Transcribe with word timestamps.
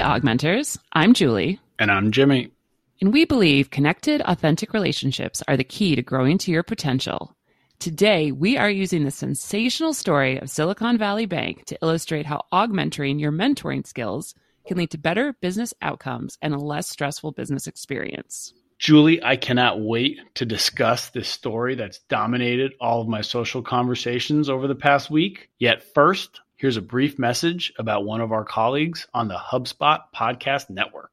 AugMentors. 0.00 0.78
I'm 0.92 1.14
Julie. 1.14 1.60
And 1.78 1.90
I'm 1.90 2.10
Jimmy. 2.10 2.50
And 3.00 3.12
we 3.12 3.24
believe 3.24 3.70
connected, 3.70 4.20
authentic 4.22 4.72
relationships 4.72 5.42
are 5.48 5.56
the 5.56 5.64
key 5.64 5.94
to 5.96 6.02
growing 6.02 6.38
to 6.38 6.50
your 6.50 6.62
potential. 6.62 7.36
Today, 7.78 8.30
we 8.30 8.58
are 8.58 8.68
using 8.68 9.04
the 9.04 9.10
sensational 9.10 9.94
story 9.94 10.38
of 10.38 10.50
Silicon 10.50 10.98
Valley 10.98 11.24
Bank 11.24 11.64
to 11.66 11.78
illustrate 11.80 12.26
how 12.26 12.44
augmenting 12.52 13.18
your 13.18 13.32
mentoring 13.32 13.86
skills 13.86 14.34
can 14.66 14.76
lead 14.76 14.90
to 14.90 14.98
better 14.98 15.32
business 15.40 15.72
outcomes 15.80 16.36
and 16.42 16.52
a 16.52 16.58
less 16.58 16.88
stressful 16.88 17.32
business 17.32 17.66
experience. 17.66 18.52
Julie, 18.78 19.22
I 19.22 19.36
cannot 19.36 19.80
wait 19.80 20.18
to 20.34 20.46
discuss 20.46 21.10
this 21.10 21.28
story 21.28 21.74
that's 21.74 22.00
dominated 22.08 22.72
all 22.80 23.02
of 23.02 23.08
my 23.08 23.20
social 23.20 23.62
conversations 23.62 24.48
over 24.48 24.66
the 24.66 24.74
past 24.74 25.10
week. 25.10 25.50
Yet, 25.58 25.82
first, 25.94 26.40
here's 26.60 26.76
a 26.76 26.82
brief 26.82 27.18
message 27.18 27.72
about 27.78 28.04
one 28.04 28.20
of 28.20 28.32
our 28.32 28.44
colleagues 28.44 29.08
on 29.14 29.28
the 29.28 29.34
HubSpot 29.34 30.00
Podcast 30.14 30.68
Network. 30.68 31.10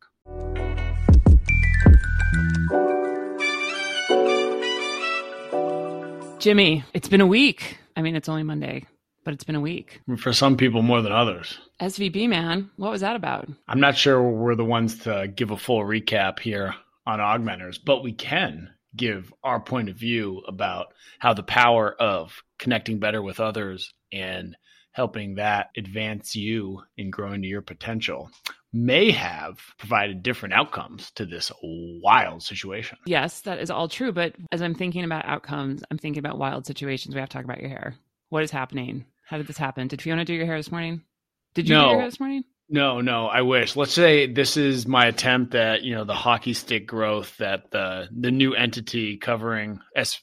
Jimmy, 6.39 6.83
it's 6.93 7.07
been 7.07 7.21
a 7.21 7.25
week. 7.25 7.77
I 7.95 8.01
mean, 8.01 8.17
it's 8.17 8.27
only 8.27 8.43
Monday, 8.43 8.85
but 9.23 9.33
it's 9.33 9.45
been 9.45 9.55
a 9.55 9.61
week. 9.61 10.01
For 10.17 10.33
some 10.33 10.57
people, 10.57 10.81
more 10.81 11.01
than 11.01 11.13
others. 11.13 11.57
SVB, 11.79 12.27
man, 12.27 12.69
what 12.75 12.91
was 12.91 12.99
that 12.99 13.15
about? 13.15 13.47
I'm 13.69 13.79
not 13.79 13.97
sure 13.97 14.21
we're 14.21 14.55
the 14.55 14.65
ones 14.65 14.99
to 14.99 15.31
give 15.33 15.51
a 15.51 15.57
full 15.57 15.79
recap 15.79 16.39
here 16.39 16.75
on 17.05 17.19
AugMentors, 17.19 17.79
but 17.83 18.03
we 18.03 18.11
can 18.11 18.71
give 18.97 19.33
our 19.45 19.61
point 19.61 19.87
of 19.87 19.95
view 19.95 20.41
about 20.45 20.87
how 21.19 21.33
the 21.33 21.43
power 21.43 21.95
of 22.01 22.43
connecting 22.59 22.99
better 22.99 23.21
with 23.21 23.39
others 23.39 23.93
and 24.11 24.57
helping 24.97 25.35
that 25.35 25.69
advance 25.77 26.35
you 26.35 26.81
in 26.97 27.11
growing 27.11 27.43
to 27.43 27.47
your 27.47 27.61
potential 27.61 28.31
may 28.73 29.11
have 29.11 29.59
provided 29.77 30.23
different 30.23 30.55
outcomes 30.55 31.11
to 31.11 31.23
this 31.23 31.51
wild 31.61 32.41
situation. 32.41 32.97
Yes, 33.05 33.41
that 33.41 33.59
is 33.59 33.69
all 33.69 33.87
true. 33.87 34.11
But 34.11 34.33
as 34.51 34.59
I'm 34.59 34.73
thinking 34.73 35.03
about 35.03 35.25
outcomes, 35.25 35.83
I'm 35.91 35.99
thinking 35.99 36.19
about 36.19 36.39
wild 36.39 36.65
situations. 36.65 37.13
We 37.13 37.21
have 37.21 37.29
to 37.29 37.37
talk 37.37 37.45
about 37.45 37.61
your 37.61 37.69
hair. 37.69 37.93
What 38.29 38.41
is 38.41 38.49
happening? 38.49 39.05
How 39.23 39.37
did 39.37 39.45
this 39.45 39.59
happen? 39.59 39.87
Did 39.87 40.01
Fiona 40.01 40.25
do 40.25 40.33
your 40.33 40.47
hair 40.47 40.57
this 40.57 40.71
morning? 40.71 41.03
Did 41.53 41.69
you 41.69 41.75
no. 41.75 41.81
do 41.83 41.89
your 41.89 41.99
hair 41.99 42.09
this 42.09 42.19
morning? 42.19 42.43
No, 42.67 42.99
no, 42.99 43.27
I 43.27 43.43
wish. 43.43 43.75
Let's 43.75 43.93
say 43.93 44.25
this 44.25 44.57
is 44.57 44.87
my 44.87 45.05
attempt 45.05 45.53
at, 45.53 45.83
you 45.83 45.93
know, 45.93 46.05
the 46.05 46.15
hockey 46.15 46.53
stick 46.53 46.87
growth 46.87 47.37
that 47.37 47.69
the 47.69 48.09
the 48.11 48.31
new 48.31 48.55
entity 48.55 49.17
covering 49.17 49.79
S 49.95 50.19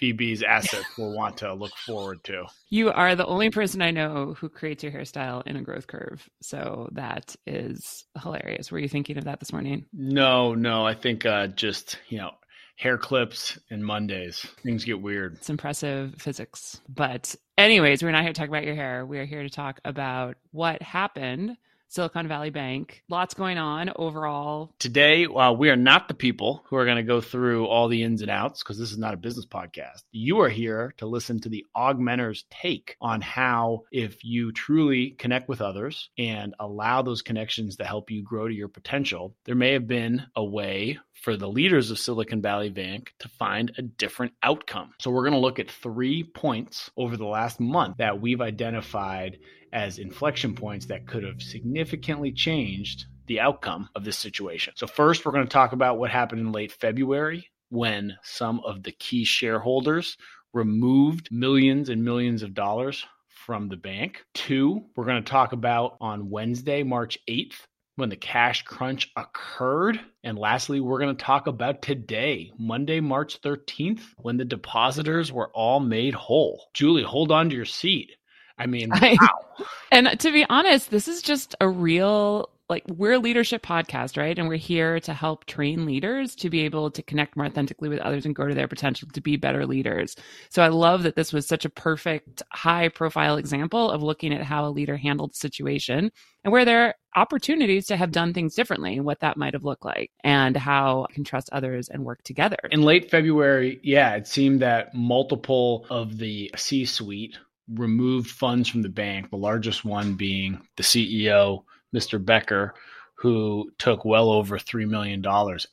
VB's 0.00 0.42
assets 0.42 0.86
will 0.96 1.14
want 1.14 1.38
to 1.38 1.54
look 1.54 1.74
forward 1.86 2.22
to. 2.24 2.46
You 2.68 2.90
are 2.90 3.14
the 3.14 3.26
only 3.26 3.50
person 3.50 3.82
I 3.82 3.90
know 3.90 4.34
who 4.38 4.48
creates 4.48 4.82
your 4.82 4.92
hairstyle 4.92 5.46
in 5.46 5.56
a 5.56 5.62
growth 5.62 5.86
curve. 5.86 6.28
So 6.40 6.88
that 6.92 7.34
is 7.46 8.04
hilarious. 8.22 8.70
Were 8.70 8.78
you 8.78 8.88
thinking 8.88 9.18
of 9.18 9.24
that 9.24 9.40
this 9.40 9.52
morning? 9.52 9.86
No, 9.92 10.54
no. 10.54 10.86
I 10.86 10.94
think 10.94 11.26
uh, 11.26 11.48
just, 11.48 11.98
you 12.08 12.18
know, 12.18 12.30
hair 12.76 12.96
clips 12.96 13.58
and 13.70 13.84
Mondays. 13.84 14.46
Things 14.62 14.84
get 14.84 15.00
weird. 15.00 15.34
It's 15.34 15.50
impressive 15.50 16.14
physics. 16.18 16.80
But, 16.88 17.34
anyways, 17.56 18.02
we're 18.02 18.12
not 18.12 18.22
here 18.22 18.32
to 18.32 18.40
talk 18.40 18.48
about 18.48 18.64
your 18.64 18.76
hair. 18.76 19.04
We 19.04 19.18
are 19.18 19.24
here 19.24 19.42
to 19.42 19.50
talk 19.50 19.80
about 19.84 20.36
what 20.52 20.80
happened 20.80 21.56
Silicon 21.88 22.28
Valley 22.28 22.50
Bank. 22.50 23.02
Lots 23.08 23.34
going 23.34 23.58
on 23.58 23.90
overall. 23.96 24.74
Today, 24.78 25.26
uh, 25.26 25.52
we 25.52 25.70
are 25.70 25.76
not 25.76 26.08
the 26.08 26.14
people 26.14 26.64
who 26.66 26.76
are 26.76 26.84
going 26.84 26.98
to 26.98 27.02
go 27.02 27.20
through 27.20 27.66
all 27.66 27.88
the 27.88 28.02
ins 28.02 28.22
and 28.22 28.30
outs 28.30 28.62
because 28.62 28.78
this 28.78 28.92
is 28.92 28.98
not 28.98 29.14
a 29.14 29.18
business 29.18 29.46
podcast. 29.46 30.02
You 30.12 30.40
are 30.40 30.48
here 30.48 30.94
to 30.98 31.06
listen 31.06 31.40
to 31.40 31.48
the 31.48 31.64
augmenters 31.76 32.44
take 32.50 32.96
on 33.00 33.20
how, 33.20 33.84
if 33.90 34.22
you 34.22 34.52
truly 34.52 35.10
connect 35.12 35.48
with 35.48 35.62
others 35.62 36.10
and 36.18 36.54
allow 36.60 37.02
those 37.02 37.22
connections 37.22 37.76
to 37.76 37.84
help 37.84 38.10
you 38.10 38.22
grow 38.22 38.48
to 38.48 38.54
your 38.54 38.68
potential, 38.68 39.34
there 39.46 39.54
may 39.54 39.72
have 39.72 39.86
been 39.86 40.24
a 40.36 40.44
way 40.44 40.98
for 41.22 41.36
the 41.36 41.48
leaders 41.48 41.90
of 41.90 41.98
Silicon 41.98 42.40
Valley 42.42 42.70
Bank 42.70 43.12
to 43.20 43.28
find 43.28 43.72
a 43.76 43.82
different 43.82 44.32
outcome. 44.42 44.92
So, 45.00 45.10
we're 45.10 45.22
going 45.22 45.32
to 45.32 45.38
look 45.38 45.58
at 45.58 45.70
three 45.70 46.24
points 46.24 46.90
over 46.96 47.16
the 47.16 47.26
last 47.26 47.60
month 47.60 47.96
that 47.98 48.20
we've 48.20 48.40
identified 48.40 49.38
as 49.72 49.98
inflection 49.98 50.54
points 50.54 50.86
that 50.86 51.06
could 51.06 51.24
have 51.24 51.42
significantly 51.42 52.32
changed 52.32 53.06
the 53.26 53.40
outcome 53.40 53.88
of 53.94 54.04
this 54.04 54.18
situation. 54.18 54.72
So, 54.76 54.86
first, 54.86 55.24
we're 55.24 55.32
going 55.32 55.46
to 55.46 55.52
talk 55.52 55.72
about 55.72 55.98
what 55.98 56.10
happened 56.10 56.40
in 56.40 56.52
late 56.52 56.72
February 56.72 57.48
when 57.70 58.16
some 58.22 58.60
of 58.60 58.82
the 58.82 58.92
key 58.92 59.24
shareholders 59.24 60.16
removed 60.52 61.28
millions 61.30 61.88
and 61.88 62.02
millions 62.04 62.42
of 62.42 62.54
dollars 62.54 63.04
from 63.48 63.68
the 63.68 63.76
bank. 63.76 64.24
Two, 64.34 64.84
we're 64.96 65.04
going 65.04 65.22
to 65.22 65.30
talk 65.30 65.52
about 65.52 65.96
on 66.00 66.30
Wednesday, 66.30 66.82
March 66.82 67.18
8th, 67.28 67.66
when 67.98 68.08
the 68.08 68.16
cash 68.16 68.62
crunch 68.62 69.10
occurred. 69.16 70.00
And 70.22 70.38
lastly, 70.38 70.80
we're 70.80 71.00
going 71.00 71.16
to 71.16 71.24
talk 71.24 71.48
about 71.48 71.82
today, 71.82 72.52
Monday, 72.56 73.00
March 73.00 73.42
13th, 73.42 74.02
when 74.18 74.36
the 74.36 74.44
depositors 74.44 75.32
were 75.32 75.50
all 75.52 75.80
made 75.80 76.14
whole. 76.14 76.68
Julie, 76.74 77.02
hold 77.02 77.32
on 77.32 77.50
to 77.50 77.56
your 77.56 77.64
seat. 77.64 78.12
I 78.56 78.66
mean, 78.66 78.90
I, 78.92 79.16
wow. 79.20 79.66
And 79.90 80.20
to 80.20 80.32
be 80.32 80.46
honest, 80.48 80.90
this 80.90 81.08
is 81.08 81.22
just 81.22 81.56
a 81.60 81.68
real 81.68 82.50
like 82.68 82.84
we're 82.88 83.12
a 83.12 83.18
leadership 83.18 83.62
podcast, 83.62 84.16
right? 84.18 84.38
And 84.38 84.48
we're 84.48 84.56
here 84.56 85.00
to 85.00 85.14
help 85.14 85.46
train 85.46 85.86
leaders 85.86 86.34
to 86.36 86.50
be 86.50 86.60
able 86.60 86.90
to 86.90 87.02
connect 87.02 87.36
more 87.36 87.46
authentically 87.46 87.88
with 87.88 88.00
others 88.00 88.26
and 88.26 88.34
grow 88.34 88.48
to 88.48 88.54
their 88.54 88.68
potential 88.68 89.08
to 89.12 89.20
be 89.20 89.36
better 89.36 89.66
leaders. 89.66 90.14
So 90.50 90.62
I 90.62 90.68
love 90.68 91.02
that 91.04 91.16
this 91.16 91.32
was 91.32 91.46
such 91.46 91.64
a 91.64 91.70
perfect 91.70 92.42
high 92.52 92.88
profile 92.88 93.36
example 93.36 93.90
of 93.90 94.02
looking 94.02 94.34
at 94.34 94.42
how 94.42 94.66
a 94.66 94.70
leader 94.70 94.96
handled 94.96 95.32
the 95.32 95.36
situation 95.36 96.10
and 96.44 96.52
where 96.52 96.64
there 96.64 96.86
are 96.86 96.94
opportunities 97.16 97.86
to 97.86 97.96
have 97.96 98.12
done 98.12 98.34
things 98.34 98.54
differently 98.54 98.96
and 98.96 99.04
what 99.04 99.20
that 99.20 99.36
might 99.36 99.54
have 99.54 99.64
looked 99.64 99.84
like 99.84 100.10
and 100.22 100.56
how 100.56 101.06
I 101.08 101.14
can 101.14 101.24
trust 101.24 101.48
others 101.52 101.88
and 101.88 102.04
work 102.04 102.22
together. 102.22 102.58
In 102.70 102.82
late 102.82 103.10
February, 103.10 103.80
yeah, 103.82 104.14
it 104.14 104.26
seemed 104.26 104.60
that 104.60 104.94
multiple 104.94 105.86
of 105.88 106.18
the 106.18 106.50
C 106.56 106.84
suite 106.84 107.38
removed 107.74 108.30
funds 108.30 108.68
from 108.68 108.82
the 108.82 108.88
bank, 108.88 109.30
the 109.30 109.36
largest 109.36 109.84
one 109.84 110.14
being 110.14 110.60
the 110.76 110.82
CEO, 110.82 111.64
Mr. 111.94 112.24
Becker, 112.24 112.74
who 113.18 113.68
took 113.78 114.04
well 114.04 114.30
over 114.30 114.58
$3 114.58 114.88
million 114.88 115.24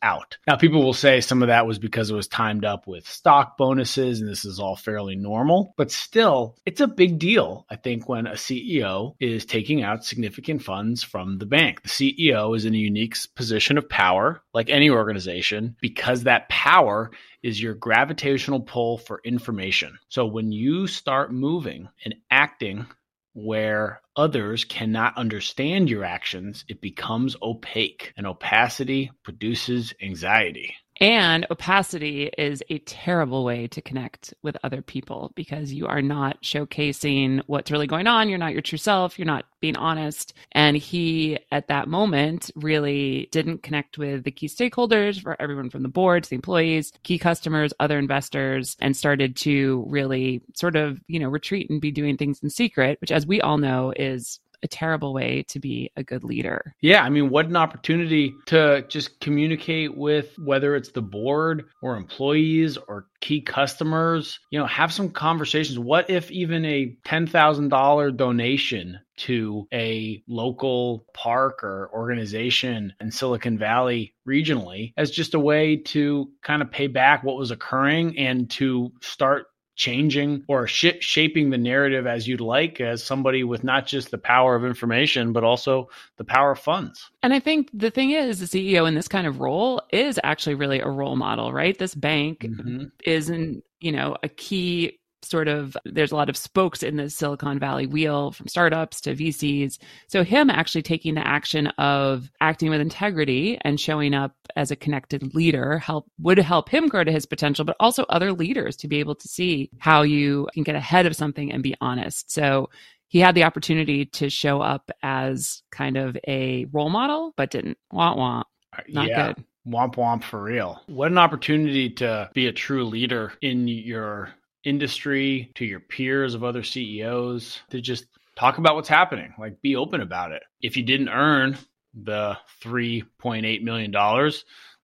out. 0.01 0.37
Now, 0.47 0.55
people 0.55 0.83
will 0.83 0.93
say 0.93 1.21
some 1.21 1.43
of 1.43 1.47
that 1.49 1.67
was 1.67 1.77
because 1.77 2.09
it 2.09 2.15
was 2.15 2.27
timed 2.27 2.65
up 2.65 2.87
with 2.87 3.07
stock 3.07 3.55
bonuses, 3.55 4.19
and 4.19 4.27
this 4.27 4.45
is 4.45 4.59
all 4.59 4.75
fairly 4.75 5.15
normal, 5.15 5.75
but 5.77 5.91
still, 5.91 6.57
it's 6.65 6.81
a 6.81 6.87
big 6.87 7.19
deal, 7.19 7.67
I 7.69 7.75
think, 7.75 8.09
when 8.09 8.25
a 8.25 8.31
CEO 8.31 9.13
is 9.19 9.45
taking 9.45 9.83
out 9.83 10.03
significant 10.03 10.63
funds 10.63 11.03
from 11.03 11.37
the 11.37 11.45
bank. 11.45 11.83
The 11.83 11.89
CEO 11.89 12.55
is 12.57 12.65
in 12.65 12.73
a 12.73 12.79
unique 12.79 13.15
position 13.35 13.77
of 13.77 13.87
power, 13.89 14.41
like 14.55 14.71
any 14.71 14.89
organization, 14.89 15.75
because 15.81 16.23
that 16.23 16.49
power 16.49 17.11
is 17.43 17.61
your 17.61 17.75
gravitational 17.75 18.61
pull 18.61 18.97
for 18.97 19.21
information. 19.23 19.99
So 20.09 20.25
when 20.25 20.51
you 20.51 20.87
start 20.87 21.31
moving 21.31 21.89
and 22.03 22.15
acting 22.31 22.87
where 23.35 24.01
others 24.15 24.63
cannot 24.63 25.17
understand 25.17 25.89
your 25.89 26.05
actions, 26.05 26.63
it 26.69 26.79
becomes 26.81 27.35
opaque, 27.41 28.13
and 28.15 28.25
opacity 28.25 29.11
produces 29.23 29.93
anxiety. 30.01 30.73
And 31.01 31.45
opacity 31.51 32.29
is 32.37 32.63
a 32.69 32.79
terrible 32.79 33.43
way 33.43 33.67
to 33.67 33.81
connect 33.81 34.33
with 34.41 34.55
other 34.63 34.81
people 34.81 35.33
because 35.35 35.73
you 35.73 35.87
are 35.87 36.01
not 36.01 36.41
showcasing 36.41 37.41
what's 37.47 37.69
really 37.69 37.87
going 37.87 38.07
on. 38.07 38.29
You're 38.29 38.37
not 38.37 38.53
your 38.53 38.61
true 38.61 38.77
self. 38.77 39.19
You're 39.19 39.25
not 39.25 39.45
being 39.59 39.75
honest. 39.75 40.33
And 40.53 40.77
he, 40.77 41.37
at 41.51 41.67
that 41.67 41.89
moment, 41.89 42.49
really 42.55 43.27
didn't 43.31 43.63
connect 43.63 43.97
with 43.97 44.23
the 44.23 44.31
key 44.31 44.47
stakeholders 44.47 45.21
for 45.21 45.39
everyone 45.41 45.69
from 45.69 45.83
the 45.83 45.89
board 45.89 46.23
to 46.23 46.29
the 46.29 46.35
employees, 46.35 46.93
key 47.03 47.19
customers, 47.19 47.73
other 47.79 47.99
investors, 47.99 48.77
and 48.79 48.95
started 48.95 49.35
to 49.37 49.83
really 49.87 50.43
sort 50.53 50.77
of, 50.77 51.01
you 51.07 51.19
know, 51.19 51.27
retreat 51.27 51.69
and 51.69 51.81
be 51.81 51.91
doing 51.91 52.15
things 52.15 52.41
in 52.41 52.49
secret, 52.49 53.01
which, 53.01 53.11
as 53.11 53.27
we 53.27 53.41
all 53.41 53.57
know, 53.57 53.91
is 53.95 54.39
a 54.65 54.67
terrible 54.67 55.13
way 55.13 55.43
to 55.47 55.59
be 55.59 55.91
a 55.95 56.03
good 56.03 56.23
leader. 56.23 56.73
Yeah, 56.81 57.03
I 57.03 57.09
mean, 57.09 57.29
what 57.29 57.45
an 57.45 57.55
opportunity 57.55 58.33
to 58.47 58.83
just 58.89 59.19
communicate 59.21 59.95
with 59.95 60.37
whether 60.37 60.75
it's 60.75 60.91
the 60.91 61.01
board 61.01 61.65
or 61.81 61.95
employees 61.95 62.77
or 62.77 63.07
key 63.21 63.41
customers, 63.41 64.39
you 64.49 64.59
know, 64.59 64.65
have 64.65 64.91
some 64.91 65.09
conversations. 65.09 65.79
What 65.79 66.09
if 66.09 66.29
even 66.31 66.65
a 66.65 66.97
$10,000 67.05 68.17
donation 68.17 68.99
to 69.17 69.67
a 69.73 70.21
local 70.27 71.05
park 71.13 71.63
or 71.63 71.89
organization 71.93 72.93
in 72.99 73.11
Silicon 73.11 73.57
Valley 73.57 74.13
regionally 74.27 74.93
as 74.97 75.11
just 75.11 75.33
a 75.33 75.39
way 75.39 75.77
to 75.77 76.29
kind 76.43 76.61
of 76.61 76.71
pay 76.71 76.87
back 76.87 77.23
what 77.23 77.37
was 77.37 77.51
occurring 77.51 78.17
and 78.17 78.49
to 78.51 78.91
start 79.01 79.45
changing 79.75 80.43
or 80.47 80.67
sh- 80.67 80.99
shaping 80.99 81.49
the 81.49 81.57
narrative 81.57 82.07
as 82.07 82.27
you'd 82.27 82.41
like 82.41 82.79
as 82.79 83.03
somebody 83.03 83.43
with 83.43 83.63
not 83.63 83.85
just 83.85 84.11
the 84.11 84.17
power 84.17 84.55
of 84.55 84.63
information 84.63 85.33
but 85.33 85.43
also 85.43 85.89
the 86.17 86.23
power 86.23 86.51
of 86.51 86.59
funds 86.59 87.09
and 87.23 87.33
i 87.33 87.39
think 87.39 87.69
the 87.73 87.91
thing 87.91 88.11
is 88.11 88.39
the 88.39 88.45
ceo 88.45 88.87
in 88.87 88.95
this 88.95 89.07
kind 89.07 89.27
of 89.27 89.39
role 89.39 89.81
is 89.91 90.19
actually 90.23 90.55
really 90.55 90.79
a 90.79 90.87
role 90.87 91.15
model 91.15 91.51
right 91.51 91.77
this 91.77 91.95
bank 91.95 92.39
mm-hmm. 92.39 92.85
is 93.05 93.29
in 93.29 93.61
you 93.79 93.91
know 93.91 94.15
a 94.23 94.29
key 94.29 94.97
sort 95.25 95.47
of 95.47 95.75
there's 95.85 96.11
a 96.11 96.15
lot 96.15 96.29
of 96.29 96.37
spokes 96.37 96.83
in 96.83 96.97
the 96.97 97.09
Silicon 97.09 97.59
Valley 97.59 97.87
wheel 97.87 98.31
from 98.31 98.47
startups 98.47 99.01
to 99.01 99.15
VCs. 99.15 99.77
So 100.07 100.23
him 100.23 100.49
actually 100.49 100.81
taking 100.81 101.15
the 101.15 101.25
action 101.25 101.67
of 101.77 102.31
acting 102.41 102.69
with 102.69 102.81
integrity 102.81 103.57
and 103.61 103.79
showing 103.79 104.13
up 104.13 104.33
as 104.55 104.71
a 104.71 104.75
connected 104.75 105.33
leader 105.35 105.79
help 105.79 106.05
would 106.19 106.37
help 106.37 106.69
him 106.69 106.87
grow 106.87 107.03
to 107.03 107.11
his 107.11 107.25
potential, 107.25 107.65
but 107.65 107.75
also 107.79 108.03
other 108.09 108.31
leaders 108.31 108.75
to 108.77 108.87
be 108.87 108.99
able 108.99 109.15
to 109.15 109.27
see 109.27 109.69
how 109.79 110.01
you 110.01 110.47
can 110.53 110.63
get 110.63 110.75
ahead 110.75 111.05
of 111.05 111.15
something 111.15 111.51
and 111.51 111.63
be 111.63 111.75
honest. 111.81 112.31
So 112.31 112.69
he 113.07 113.19
had 113.19 113.35
the 113.35 113.43
opportunity 113.43 114.05
to 114.05 114.29
show 114.29 114.61
up 114.61 114.91
as 115.03 115.63
kind 115.71 115.97
of 115.97 116.17
a 116.27 116.65
role 116.71 116.89
model, 116.89 117.33
but 117.37 117.51
didn't. 117.51 117.77
Wah 117.91 118.15
wah. 118.15 118.43
Not 118.89 119.07
yeah. 119.07 119.27
good. 119.27 119.45
Womp 119.67 119.95
womp 119.95 120.23
for 120.23 120.41
real. 120.41 120.81
What 120.87 121.11
an 121.11 121.17
opportunity 121.17 121.89
to 121.91 122.29
be 122.33 122.47
a 122.47 122.51
true 122.51 122.85
leader 122.85 123.33
in 123.41 123.67
your 123.67 124.29
industry, 124.65 125.51
to 125.55 125.65
your 125.65 125.79
peers 125.79 126.33
of 126.33 126.43
other 126.43 126.63
CEOs, 126.63 127.61
to 127.69 127.79
just 127.79 128.05
talk 128.35 128.57
about 128.57 128.75
what's 128.75 128.89
happening, 128.89 129.33
like 129.39 129.61
be 129.61 129.75
open 129.75 130.01
about 130.01 130.31
it. 130.31 130.43
If 130.61 130.75
you 130.75 130.83
didn't 130.83 131.09
earn 131.09 131.57
the 131.93 132.37
$3.8 132.63 133.61
million, 133.63 134.31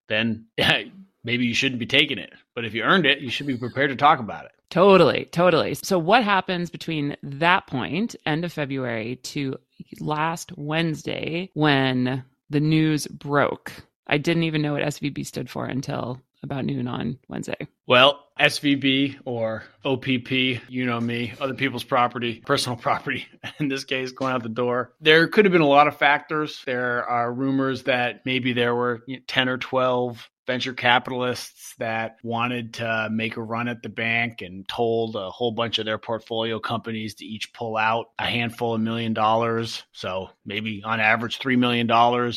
then 0.08 0.46
maybe 1.24 1.46
you 1.46 1.54
shouldn't 1.54 1.80
be 1.80 1.86
taking 1.86 2.18
it. 2.18 2.32
But 2.56 2.66
if 2.66 2.74
you 2.74 2.84
earned 2.84 3.06
it, 3.06 3.20
you 3.20 3.30
should 3.30 3.48
be 3.48 3.58
prepared 3.58 3.90
to 3.90 3.96
talk 3.96 4.20
about 4.20 4.46
it. 4.46 4.52
Totally, 4.70 5.26
totally. 5.26 5.74
So, 5.74 6.00
what 6.00 6.24
happens 6.24 6.70
between 6.70 7.18
that 7.24 7.68
point, 7.68 8.16
end 8.26 8.46
of 8.46 8.54
February, 8.54 9.18
to 9.18 9.58
last 10.00 10.58
Wednesday 10.58 11.50
when 11.54 12.24
the 12.50 12.62
news 12.62 13.06
broke? 13.08 13.74
I 14.08 14.18
didn't 14.18 14.44
even 14.44 14.62
know 14.62 14.74
what 14.74 14.84
SVB 14.84 15.26
stood 15.26 15.50
for 15.50 15.66
until 15.66 16.22
about 16.44 16.66
noon 16.66 16.88
on 16.88 17.18
Wednesday. 17.28 17.68
Well, 17.88 18.26
SVB 18.40 19.20
or 19.26 19.64
OPP, 19.86 20.32
you 20.70 20.86
know 20.86 21.00
me, 21.00 21.34
other 21.40 21.54
people's 21.54 21.84
property, 21.84 22.42
personal 22.46 22.78
property, 22.82 23.28
in 23.60 23.68
this 23.68 23.84
case, 23.84 24.12
going 24.12 24.34
out 24.34 24.44
the 24.44 24.50
door. 24.50 24.94
There 25.02 25.28
could 25.28 25.46
have 25.46 25.52
been 25.52 25.62
a 25.62 25.68
lot 25.68 25.88
of 25.88 25.98
factors. 25.98 26.62
There 26.66 27.04
are 27.08 27.32
rumors 27.32 27.84
that 27.84 28.26
maybe 28.26 28.54
there 28.54 28.76
were 28.76 29.04
10 29.28 29.50
or 29.50 29.58
12 29.58 30.30
venture 30.52 30.74
capitalists 30.74 31.76
that 31.78 32.18
wanted 32.24 32.74
to 32.74 33.08
make 33.10 33.38
a 33.38 33.42
run 33.42 33.70
at 33.70 33.82
the 33.82 33.88
bank 33.88 34.42
and 34.42 34.68
told 34.68 35.16
a 35.16 35.30
whole 35.30 35.54
bunch 35.54 35.80
of 35.80 35.86
their 35.86 35.98
portfolio 35.98 36.60
companies 36.60 37.16
to 37.16 37.26
each 37.26 37.54
pull 37.54 37.78
out 37.78 38.08
a 38.20 38.26
handful 38.26 38.76
of 38.76 38.82
million 38.82 39.14
dollars. 39.14 39.84
So 39.94 40.30
maybe 40.46 40.82
on 40.84 41.00
average, 41.00 41.40
$3 41.40 41.58
million 41.58 41.90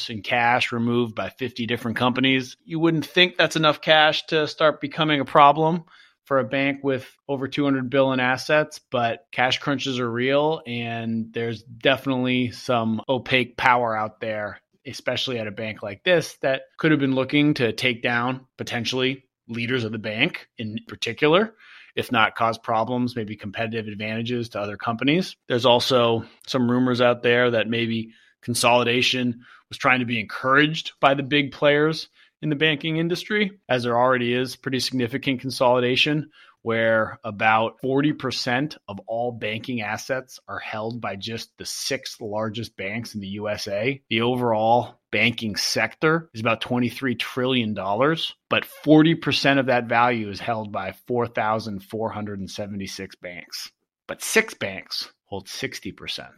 in 0.08 0.22
cash 0.22 0.70
removed 0.70 1.16
by 1.16 1.30
50 1.30 1.66
different 1.66 1.96
companies. 1.96 2.56
You 2.64 2.78
wouldn't 2.78 3.04
think 3.04 3.36
that's 3.36 3.56
enough 3.56 3.80
cash 3.80 4.24
to 4.26 4.46
start 4.46 4.80
becoming 4.80 5.18
a 5.18 5.24
problem 5.24 5.82
for 6.24 6.38
a 6.38 6.44
bank 6.44 6.84
with 6.84 7.10
over 7.28 7.48
200 7.48 7.90
billion 7.90 8.20
assets, 8.20 8.80
but 8.92 9.26
cash 9.32 9.58
crunches 9.58 9.98
are 9.98 10.08
real 10.08 10.62
and 10.68 11.32
there's 11.32 11.64
definitely 11.64 12.52
some 12.52 13.02
opaque 13.08 13.56
power 13.56 13.96
out 13.96 14.20
there 14.20 14.60
especially 14.86 15.38
at 15.38 15.46
a 15.46 15.52
bank 15.52 15.82
like 15.82 16.04
this 16.04 16.36
that 16.42 16.62
could 16.78 16.90
have 16.90 17.00
been 17.00 17.14
looking 17.14 17.54
to 17.54 17.72
take 17.72 18.02
down 18.02 18.46
potentially 18.56 19.24
leaders 19.48 19.84
of 19.84 19.92
the 19.92 19.98
bank 19.98 20.48
in 20.58 20.78
particular 20.88 21.54
if 21.94 22.10
not 22.10 22.34
cause 22.34 22.58
problems, 22.58 23.14
maybe 23.14 23.36
competitive 23.36 23.86
advantages 23.86 24.48
to 24.50 24.60
other 24.60 24.76
companies. 24.76 25.36
There's 25.48 25.66
also 25.66 26.24
some 26.46 26.70
rumors 26.70 27.00
out 27.00 27.22
there 27.22 27.52
that 27.52 27.68
maybe 27.68 28.12
consolidation 28.42 29.44
was 29.68 29.78
trying 29.78 30.00
to 30.00 30.06
be 30.06 30.20
encouraged 30.20 30.92
by 31.00 31.14
the 31.14 31.22
big 31.22 31.52
players 31.52 32.08
in 32.42 32.50
the 32.50 32.56
banking 32.56 32.98
industry, 32.98 33.52
as 33.68 33.84
there 33.84 33.98
already 33.98 34.34
is 34.34 34.56
pretty 34.56 34.80
significant 34.80 35.40
consolidation 35.40 36.30
where 36.64 37.20
about 37.22 37.80
40% 37.84 38.76
of 38.88 38.98
all 39.06 39.30
banking 39.32 39.82
assets 39.82 40.40
are 40.48 40.58
held 40.58 40.98
by 40.98 41.14
just 41.14 41.50
the 41.58 41.66
six 41.66 42.18
largest 42.22 42.74
banks 42.74 43.14
in 43.14 43.20
the 43.20 43.28
USA. 43.28 44.00
The 44.08 44.22
overall 44.22 44.98
banking 45.12 45.56
sector 45.56 46.30
is 46.32 46.40
about 46.40 46.62
$23 46.62 47.18
trillion, 47.18 47.74
but 47.74 48.64
40% 48.82 49.58
of 49.58 49.66
that 49.66 49.90
value 49.90 50.30
is 50.30 50.40
held 50.40 50.72
by 50.72 50.94
4,476 51.06 53.16
banks. 53.16 53.70
But 54.06 54.22
six 54.22 54.54
banks 54.54 55.12
hold 55.26 55.48
60%, 55.48 56.30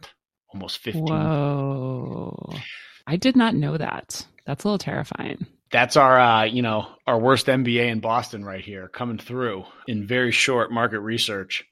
almost 0.53 0.79
15. 0.79 1.05
Whoa. 1.05 2.53
I 3.07 3.15
did 3.15 3.37
not 3.37 3.55
know 3.55 3.77
that. 3.77 4.27
That's 4.45 4.65
a 4.65 4.67
little 4.67 4.77
terrifying 4.77 5.47
that's 5.71 5.97
our 5.97 6.19
uh, 6.19 6.43
you 6.45 6.61
know 6.61 6.87
our 7.05 7.19
worst 7.19 7.47
MBA 7.47 7.89
in 7.89 7.99
Boston 7.99 8.43
right 8.43 8.63
here 8.63 8.87
coming 8.87 9.17
through 9.17 9.65
in 9.87 10.07
very 10.07 10.31
short 10.31 10.71
market 10.71 10.99
research. 10.99 11.65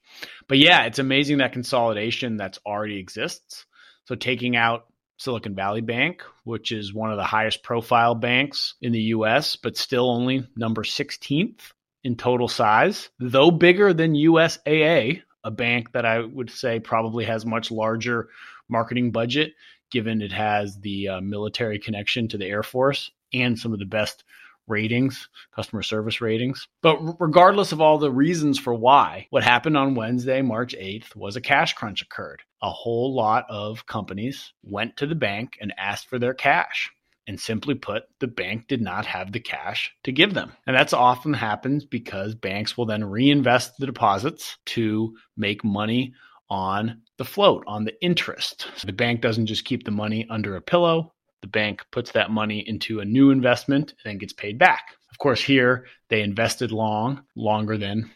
But 0.48 0.58
yeah, 0.58 0.84
it's 0.84 0.98
amazing 0.98 1.38
that 1.38 1.52
consolidation 1.52 2.36
that's 2.36 2.58
already 2.66 2.98
exists. 2.98 3.66
So 4.04 4.14
taking 4.14 4.56
out 4.56 4.86
Silicon 5.18 5.54
Valley 5.54 5.80
Bank, 5.80 6.22
which 6.44 6.72
is 6.72 6.94
one 6.94 7.10
of 7.10 7.16
the 7.16 7.24
highest 7.24 7.62
profile 7.62 8.14
banks 8.14 8.74
in 8.80 8.92
the 8.92 9.00
US, 9.00 9.56
but 9.56 9.76
still 9.76 10.10
only 10.10 10.46
number 10.56 10.82
16th 10.82 11.60
in 12.04 12.16
total 12.16 12.48
size, 12.48 13.08
though 13.18 13.50
bigger 13.50 13.92
than 13.92 14.14
USAA, 14.14 15.22
a 15.42 15.50
bank 15.50 15.92
that 15.92 16.06
I 16.06 16.20
would 16.20 16.50
say 16.50 16.80
probably 16.80 17.24
has 17.24 17.46
much 17.46 17.70
larger 17.70 18.28
marketing 18.68 19.10
budget 19.10 19.54
given 19.90 20.20
it 20.20 20.32
has 20.32 20.78
the 20.80 21.08
uh, 21.08 21.20
military 21.20 21.78
connection 21.78 22.28
to 22.28 22.38
the 22.38 22.46
Air 22.46 22.62
Force 22.62 23.10
and 23.42 23.58
some 23.58 23.72
of 23.72 23.78
the 23.78 23.84
best 23.84 24.24
ratings, 24.66 25.28
customer 25.54 25.82
service 25.82 26.20
ratings. 26.20 26.68
But 26.82 26.98
regardless 27.20 27.72
of 27.72 27.80
all 27.80 27.98
the 27.98 28.10
reasons 28.10 28.58
for 28.58 28.74
why, 28.74 29.26
what 29.30 29.44
happened 29.44 29.76
on 29.76 29.94
Wednesday, 29.94 30.42
March 30.42 30.74
8th, 30.78 31.14
was 31.14 31.36
a 31.36 31.40
cash 31.40 31.74
crunch 31.74 32.02
occurred. 32.02 32.42
A 32.62 32.70
whole 32.70 33.14
lot 33.14 33.44
of 33.48 33.86
companies 33.86 34.52
went 34.62 34.96
to 34.96 35.06
the 35.06 35.14
bank 35.14 35.56
and 35.60 35.72
asked 35.78 36.08
for 36.08 36.18
their 36.18 36.34
cash. 36.34 36.90
And 37.28 37.40
simply 37.40 37.74
put, 37.74 38.04
the 38.20 38.28
bank 38.28 38.68
did 38.68 38.80
not 38.80 39.04
have 39.06 39.32
the 39.32 39.40
cash 39.40 39.92
to 40.04 40.12
give 40.12 40.32
them. 40.32 40.52
And 40.64 40.76
that's 40.76 40.92
often 40.92 41.34
happens 41.34 41.84
because 41.84 42.36
banks 42.36 42.76
will 42.76 42.86
then 42.86 43.02
reinvest 43.02 43.78
the 43.78 43.86
deposits 43.86 44.56
to 44.66 45.16
make 45.36 45.64
money 45.64 46.14
on 46.48 47.02
the 47.18 47.24
float, 47.24 47.64
on 47.66 47.84
the 47.84 48.00
interest. 48.00 48.68
So 48.76 48.86
the 48.86 48.92
bank 48.92 49.22
doesn't 49.22 49.46
just 49.46 49.64
keep 49.64 49.82
the 49.82 49.90
money 49.90 50.24
under 50.30 50.54
a 50.54 50.60
pillow 50.60 51.14
the 51.40 51.48
bank 51.48 51.84
puts 51.90 52.12
that 52.12 52.30
money 52.30 52.60
into 52.66 53.00
a 53.00 53.04
new 53.04 53.30
investment 53.30 53.90
and 53.90 54.12
then 54.12 54.18
gets 54.18 54.32
paid 54.32 54.58
back. 54.58 54.96
Of 55.10 55.18
course, 55.18 55.40
here 55.40 55.86
they 56.08 56.22
invested 56.22 56.72
long, 56.72 57.22
longer 57.34 57.78
than 57.78 58.10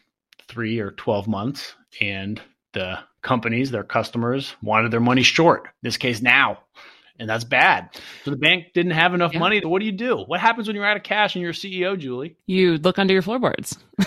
three 0.48 0.80
or 0.80 0.90
12 0.92 1.28
months, 1.28 1.74
and 2.00 2.40
the 2.72 2.98
companies, 3.22 3.70
their 3.70 3.84
customers, 3.84 4.54
wanted 4.62 4.90
their 4.90 5.00
money 5.00 5.22
short, 5.22 5.64
in 5.64 5.70
this 5.82 5.96
case 5.96 6.20
now. 6.20 6.58
And 7.18 7.28
that's 7.28 7.44
bad. 7.44 7.90
So 8.24 8.30
the 8.30 8.36
bank 8.36 8.68
didn't 8.72 8.92
have 8.92 9.12
enough 9.12 9.34
yeah. 9.34 9.40
money. 9.40 9.64
What 9.64 9.80
do 9.80 9.86
you 9.86 9.92
do? 9.92 10.16
What 10.16 10.40
happens 10.40 10.66
when 10.66 10.74
you're 10.74 10.86
out 10.86 10.96
of 10.96 11.02
cash 11.02 11.34
and 11.34 11.42
you're 11.42 11.50
a 11.50 11.54
CEO, 11.54 11.98
Julie? 11.98 12.36
You 12.46 12.78
look 12.78 12.98
under 12.98 13.12
your 13.12 13.22
floorboards. 13.22 13.76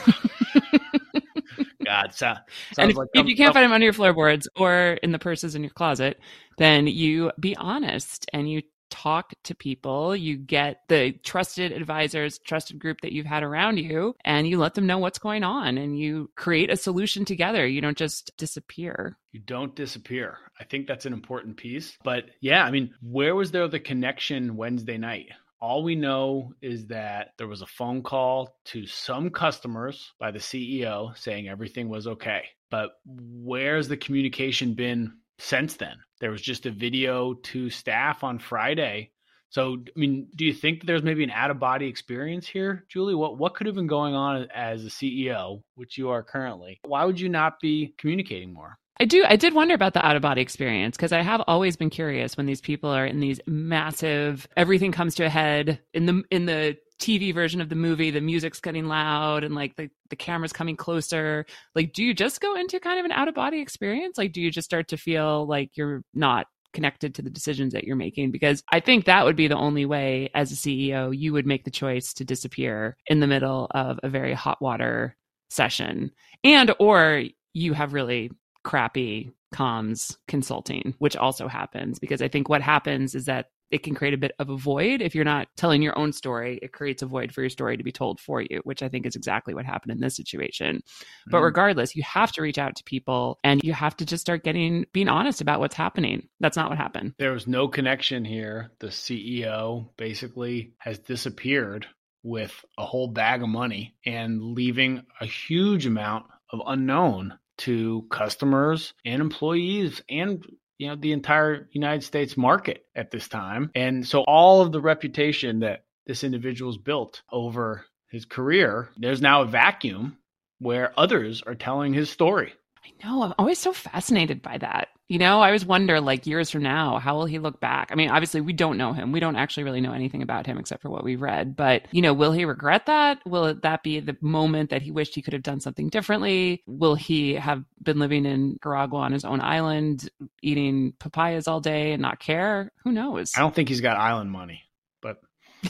God, 1.86 2.14
so, 2.14 2.34
and 2.78 2.92
if, 2.92 2.98
like 2.98 3.10
if 3.14 3.28
you 3.28 3.36
can't 3.36 3.54
find 3.54 3.66
them 3.66 3.72
under 3.72 3.84
your 3.84 3.94
floorboards 3.94 4.48
or 4.56 4.98
in 5.04 5.12
the 5.12 5.20
purses 5.20 5.54
in 5.54 5.62
your 5.62 5.70
closet, 5.72 6.20
then 6.58 6.88
you 6.88 7.32
be 7.40 7.56
honest 7.58 8.28
and 8.34 8.50
you 8.50 8.64
talk 8.94 9.34
to 9.44 9.56
people, 9.56 10.16
you 10.16 10.38
get 10.38 10.82
the 10.88 11.14
trusted 11.24 11.72
advisors, 11.72 12.38
trusted 12.38 12.78
group 12.78 13.02
that 13.02 13.12
you've 13.12 13.26
had 13.26 13.42
around 13.42 13.78
you, 13.78 14.16
and 14.24 14.48
you 14.48 14.60
let 14.60 14.76
them 14.76 14.86
know 14.86 15.00
what's 15.00 15.18
going 15.18 15.44
on 15.44 15.80
and 15.80 15.98
you 15.98 16.30
create 16.36 16.70
a 16.70 16.78
solution 16.78 17.26
together. 17.26 17.66
You 17.66 17.82
don't 17.82 17.98
just 17.98 18.32
disappear. 18.38 19.18
You 19.32 19.40
don't 19.40 19.76
disappear. 19.76 20.38
I 20.60 20.64
think 20.66 20.86
that's 20.86 21.08
an 21.08 21.14
important 21.14 21.58
piece. 21.58 21.98
But 22.04 22.26
yeah, 22.40 22.64
I 22.64 22.70
mean, 22.70 22.94
where 23.02 23.34
was 23.34 23.50
there 23.50 23.68
the 23.68 23.80
connection 23.80 24.56
Wednesday 24.56 25.00
night? 25.00 25.26
All 25.60 25.84
we 25.84 25.96
know 25.96 26.54
is 26.62 26.88
that 26.88 27.30
there 27.38 27.48
was 27.48 27.64
a 27.64 27.66
phone 27.66 28.04
call 28.04 28.56
to 28.66 28.86
some 28.86 29.32
customers 29.32 30.12
by 30.20 30.30
the 30.30 30.40
CEO 30.40 31.18
saying 31.18 31.48
everything 31.48 31.90
was 31.90 32.06
okay. 32.06 32.44
But 32.70 32.92
where's 33.06 33.88
the 33.88 33.98
communication 33.98 34.76
been 34.76 35.14
since 35.40 35.78
then? 35.78 35.96
There 36.24 36.32
was 36.32 36.42
just 36.42 36.66
a 36.66 36.72
video 36.72 37.34
to 37.34 37.70
staff 37.70 38.24
on 38.24 38.40
Friday. 38.40 39.12
So, 39.50 39.76
I 39.86 40.00
mean, 40.00 40.30
do 40.38 40.46
you 40.46 40.54
think 40.54 40.80
that 40.80 40.88
there's 40.88 41.04
maybe 41.04 41.22
an 41.26 41.32
out 41.32 41.52
of 41.52 41.60
body 41.60 41.88
experience 41.88 42.48
here, 42.48 42.86
Julie? 42.88 43.14
What 43.14 43.38
what 43.38 43.56
could 43.56 43.68
have 43.68 43.76
been 43.76 43.88
going 43.88 44.16
on 44.16 44.48
as 44.56 44.86
a 44.86 44.88
CEO, 44.88 45.64
which 45.76 45.98
you 45.98 46.12
are 46.12 46.24
currently? 46.24 46.80
Why 46.86 47.04
would 47.04 47.20
you 47.20 47.28
not 47.28 47.60
be 47.60 47.94
communicating 47.98 48.54
more? 48.54 48.78
I 49.02 49.04
do. 49.04 49.26
I 49.28 49.36
did 49.36 49.54
wonder 49.54 49.74
about 49.74 49.96
the 49.96 50.06
out 50.06 50.16
of 50.16 50.22
body 50.22 50.42
experience 50.42 50.96
because 50.96 51.12
I 51.12 51.22
have 51.24 51.42
always 51.46 51.76
been 51.76 51.90
curious 51.90 52.38
when 52.38 52.46
these 52.46 52.62
people 52.62 52.90
are 52.90 53.06
in 53.06 53.20
these 53.20 53.42
massive, 53.46 54.48
everything 54.56 54.94
comes 54.94 55.16
to 55.16 55.26
a 55.26 55.30
head 55.30 55.82
in 55.94 56.06
the 56.06 56.24
in 56.32 56.46
the 56.46 56.78
TV 57.00 57.34
version 57.34 57.62
of 57.62 57.70
the 57.70 57.76
movie, 57.76 58.12
the 58.12 58.22
music's 58.22 58.60
getting 58.60 58.88
loud 58.88 59.44
and 59.44 59.56
like 59.56 59.76
the, 59.76 59.90
the 60.10 60.16
camera's 60.16 60.54
coming 60.54 60.76
closer. 60.76 61.46
Like, 61.76 61.94
do 61.94 62.04
you 62.04 62.14
just 62.14 62.42
go 62.42 62.56
into 62.56 62.80
kind 62.80 63.00
of 63.00 63.06
an 63.06 63.12
out 63.12 63.28
of 63.28 63.36
body 63.36 63.62
experience? 63.62 64.18
Like, 64.18 64.34
do 64.34 64.42
you 64.42 64.52
just 64.52 64.66
start 64.66 64.90
to 64.90 64.98
feel 64.98 65.48
like 65.48 65.72
you're 65.76 66.04
not 66.14 66.48
connected 66.74 67.16
to 67.16 67.22
the 67.22 67.30
decisions 67.30 67.74
that 67.74 67.84
you're 67.84 67.96
making? 67.96 68.32
Because 68.32 68.64
I 68.72 68.80
think 68.80 69.06
that 69.06 69.26
would 69.26 69.36
be 69.36 69.48
the 69.48 69.56
only 69.56 69.86
way 69.86 70.30
as 70.34 70.52
a 70.52 70.56
CEO 70.56 71.16
you 71.16 71.34
would 71.34 71.46
make 71.46 71.66
the 71.66 71.72
choice 71.72 72.14
to 72.14 72.26
disappear 72.26 72.98
in 73.08 73.20
the 73.20 73.28
middle 73.28 73.68
of 73.72 74.00
a 74.04 74.10
very 74.10 74.34
hot 74.34 74.62
water 74.62 75.16
session 75.50 76.12
and 76.44 76.74
or 76.80 77.24
you 77.54 77.74
have 77.74 77.94
really 77.94 78.32
crappy 78.64 79.32
comms 79.54 80.18
consulting, 80.28 80.96
which 80.98 81.16
also 81.16 81.48
happens 81.48 82.00
because 82.00 82.22
I 82.22 82.28
think 82.28 82.50
what 82.50 82.62
happens 82.62 83.14
is 83.14 83.26
that 83.26 83.48
it 83.74 83.82
can 83.82 83.96
create 83.96 84.14
a 84.14 84.18
bit 84.18 84.34
of 84.38 84.52
a 84.52 84.56
void. 84.56 85.02
If 85.02 85.16
you're 85.16 85.26
not 85.26 85.48
telling 85.58 85.82
your 85.82 85.98
own 85.98 86.14
story, 86.14 86.60
it 86.62 86.72
creates 86.72 87.02
a 87.02 87.08
void 87.08 87.34
for 87.34 87.42
your 87.42 87.50
story 87.50 87.76
to 87.76 87.84
be 87.84 87.92
told 87.92 88.20
for 88.20 88.40
you, 88.40 88.62
which 88.64 88.84
I 88.84 88.88
think 88.88 89.08
is 89.08 89.16
exactly 89.16 89.56
what 89.56 89.66
happened 89.66 89.94
in 89.94 90.00
this 90.00 90.16
situation. 90.16 90.76
Mm-hmm. 90.76 91.32
But 91.32 91.42
regardless, 91.42 91.96
you 91.96 92.04
have 92.04 92.32
to 92.34 92.44
reach 92.44 92.60
out 92.60 92.76
to 92.76 92.84
people 92.84 93.40
and 93.44 93.64
you 93.64 93.74
have 93.74 93.98
to 93.98 94.06
just 94.06 94.22
start 94.22 94.44
getting 94.44 94.86
being 94.94 95.10
honest 95.10 95.42
about 95.42 95.60
what's 95.60 95.74
happening. 95.74 96.30
That's 96.40 96.56
not 96.56 96.70
what 96.70 96.78
happened. 96.78 97.16
There 97.18 97.32
was 97.32 97.48
no 97.48 97.68
connection 97.68 98.24
here. 98.24 98.70
The 98.78 98.88
CEO 98.88 99.90
basically 99.98 100.74
has 100.78 101.00
disappeared 101.00 101.88
with 102.22 102.54
a 102.78 102.86
whole 102.86 103.08
bag 103.08 103.42
of 103.42 103.50
money 103.50 103.96
and 104.06 104.40
leaving 104.40 105.02
a 105.20 105.26
huge 105.26 105.88
amount 105.88 106.28
of 106.52 106.62
unknown 106.68 107.34
to 107.56 108.06
customers 108.12 108.94
and 109.04 109.20
employees 109.20 110.04
and 110.10 110.46
you 110.84 110.90
know 110.90 110.96
the 110.98 111.14
entire 111.14 111.70
United 111.72 112.04
States 112.04 112.36
market 112.36 112.86
at 112.94 113.10
this 113.10 113.30
time. 113.30 113.72
And 113.74 114.06
so 114.06 114.24
all 114.28 114.62
of 114.62 114.74
the 114.74 114.82
reputation 114.82 115.62
that 115.62 115.86
this 116.06 116.26
individual's 116.26 116.78
built 116.78 117.22
over 117.32 117.86
his 118.10 118.26
career, 118.26 118.90
there's 118.98 119.22
now 119.22 119.44
a 119.44 119.48
vacuum 119.48 120.18
where 120.60 120.94
others 121.00 121.42
are 121.42 121.56
telling 121.56 121.94
his 121.94 122.10
story. 122.10 122.54
I 122.84 123.06
know. 123.06 123.24
I'm 123.24 123.34
always 123.40 123.60
so 123.60 123.72
fascinated 123.72 124.42
by 124.42 124.58
that. 124.58 124.90
You 125.10 125.20
know, 125.20 125.42
I 125.42 125.48
always 125.48 125.66
wonder, 125.66 126.00
like 126.00 126.26
years 126.26 126.50
from 126.50 126.64
now, 126.64 126.98
how 126.98 127.18
will 127.18 127.26
he 127.26 127.38
look 127.38 127.60
back? 127.60 127.90
I 127.92 127.96
mean, 127.96 128.10
obviously, 128.10 128.40
we 128.40 128.54
don't 128.54 128.78
know 128.78 128.94
him. 128.94 129.12
We 129.12 129.20
don't 129.20 129.36
actually 129.36 129.64
really 129.64 129.82
know 129.82 129.92
anything 129.92 130.22
about 130.22 130.48
him 130.48 130.58
except 130.58 130.82
for 130.82 130.90
what 130.90 131.04
we've 131.04 131.22
read. 131.22 131.56
But, 131.58 131.88
you 131.92 132.02
know, 132.02 132.14
will 132.14 132.32
he 132.32 132.46
regret 132.46 132.86
that? 132.86 133.20
Will 133.26 133.54
that 133.54 133.84
be 133.84 134.00
the 134.00 134.16
moment 134.22 134.70
that 134.70 134.82
he 134.82 134.92
wished 134.92 135.14
he 135.14 135.22
could 135.22 135.34
have 135.34 135.44
done 135.44 135.60
something 135.60 135.90
differently? 135.90 136.64
Will 136.68 136.96
he 136.96 137.34
have 137.36 137.64
been 137.82 138.00
living 138.00 138.26
in 138.26 138.54
Nicaragua 138.54 139.00
on 139.00 139.12
his 139.12 139.26
own 139.26 139.42
island, 139.42 140.10
eating 140.42 140.94
papayas 141.00 141.48
all 141.50 141.60
day 141.60 141.92
and 141.92 142.02
not 142.02 142.20
care? 142.20 142.72
Who 142.84 142.94
knows? 142.94 143.34
I 143.36 143.42
don't 143.42 143.54
think 143.54 143.70
he's 143.70 143.82
got 143.82 143.98
island 143.98 144.32
money, 144.32 144.64
but. 145.02 145.20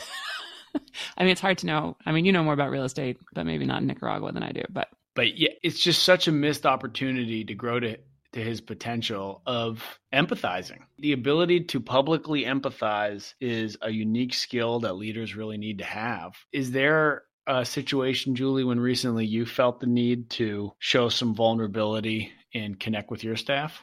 I 1.18 1.24
mean, 1.24 1.32
it's 1.32 1.42
hard 1.42 1.60
to 1.60 1.66
know. 1.66 1.98
I 2.06 2.12
mean, 2.12 2.26
you 2.26 2.32
know 2.32 2.44
more 2.44 2.54
about 2.54 2.70
real 2.72 2.84
estate, 2.84 3.18
but 3.34 3.46
maybe 3.46 3.66
not 3.66 3.82
in 3.82 3.88
Nicaragua 3.88 4.32
than 4.32 4.44
I 4.44 4.52
do. 4.52 4.64
But 4.70 4.90
but 5.16 5.38
yeah, 5.38 5.52
it's 5.62 5.80
just 5.80 6.04
such 6.04 6.28
a 6.28 6.32
missed 6.32 6.66
opportunity 6.66 7.44
to 7.46 7.54
grow 7.54 7.80
to 7.80 7.98
to 8.34 8.44
his 8.44 8.62
potential 8.62 9.42
of 9.46 10.00
empathizing. 10.14 10.80
The 11.00 11.14
ability 11.14 11.66
to 11.66 11.80
publicly 11.80 12.44
empathize 12.44 13.34
is 13.40 13.78
a 13.82 13.90
unique 13.90 14.34
skill 14.34 14.82
that 14.82 14.94
leaders 14.94 15.36
really 15.36 15.58
need 15.58 15.80
to 15.80 15.86
have. 15.86 16.34
Is 16.52 16.72
there 16.72 17.24
a 17.48 17.66
situation, 17.66 18.36
Julie, 18.36 18.64
when 18.64 18.80
recently 18.80 19.26
you 19.26 19.46
felt 19.46 19.80
the 19.80 19.88
need 19.88 20.30
to 20.32 20.72
show 20.80 21.10
some 21.10 21.36
vulnerability 21.36 22.32
and 22.54 22.80
connect 22.80 23.12
with 23.12 23.24
your 23.24 23.36
staff? 23.36 23.82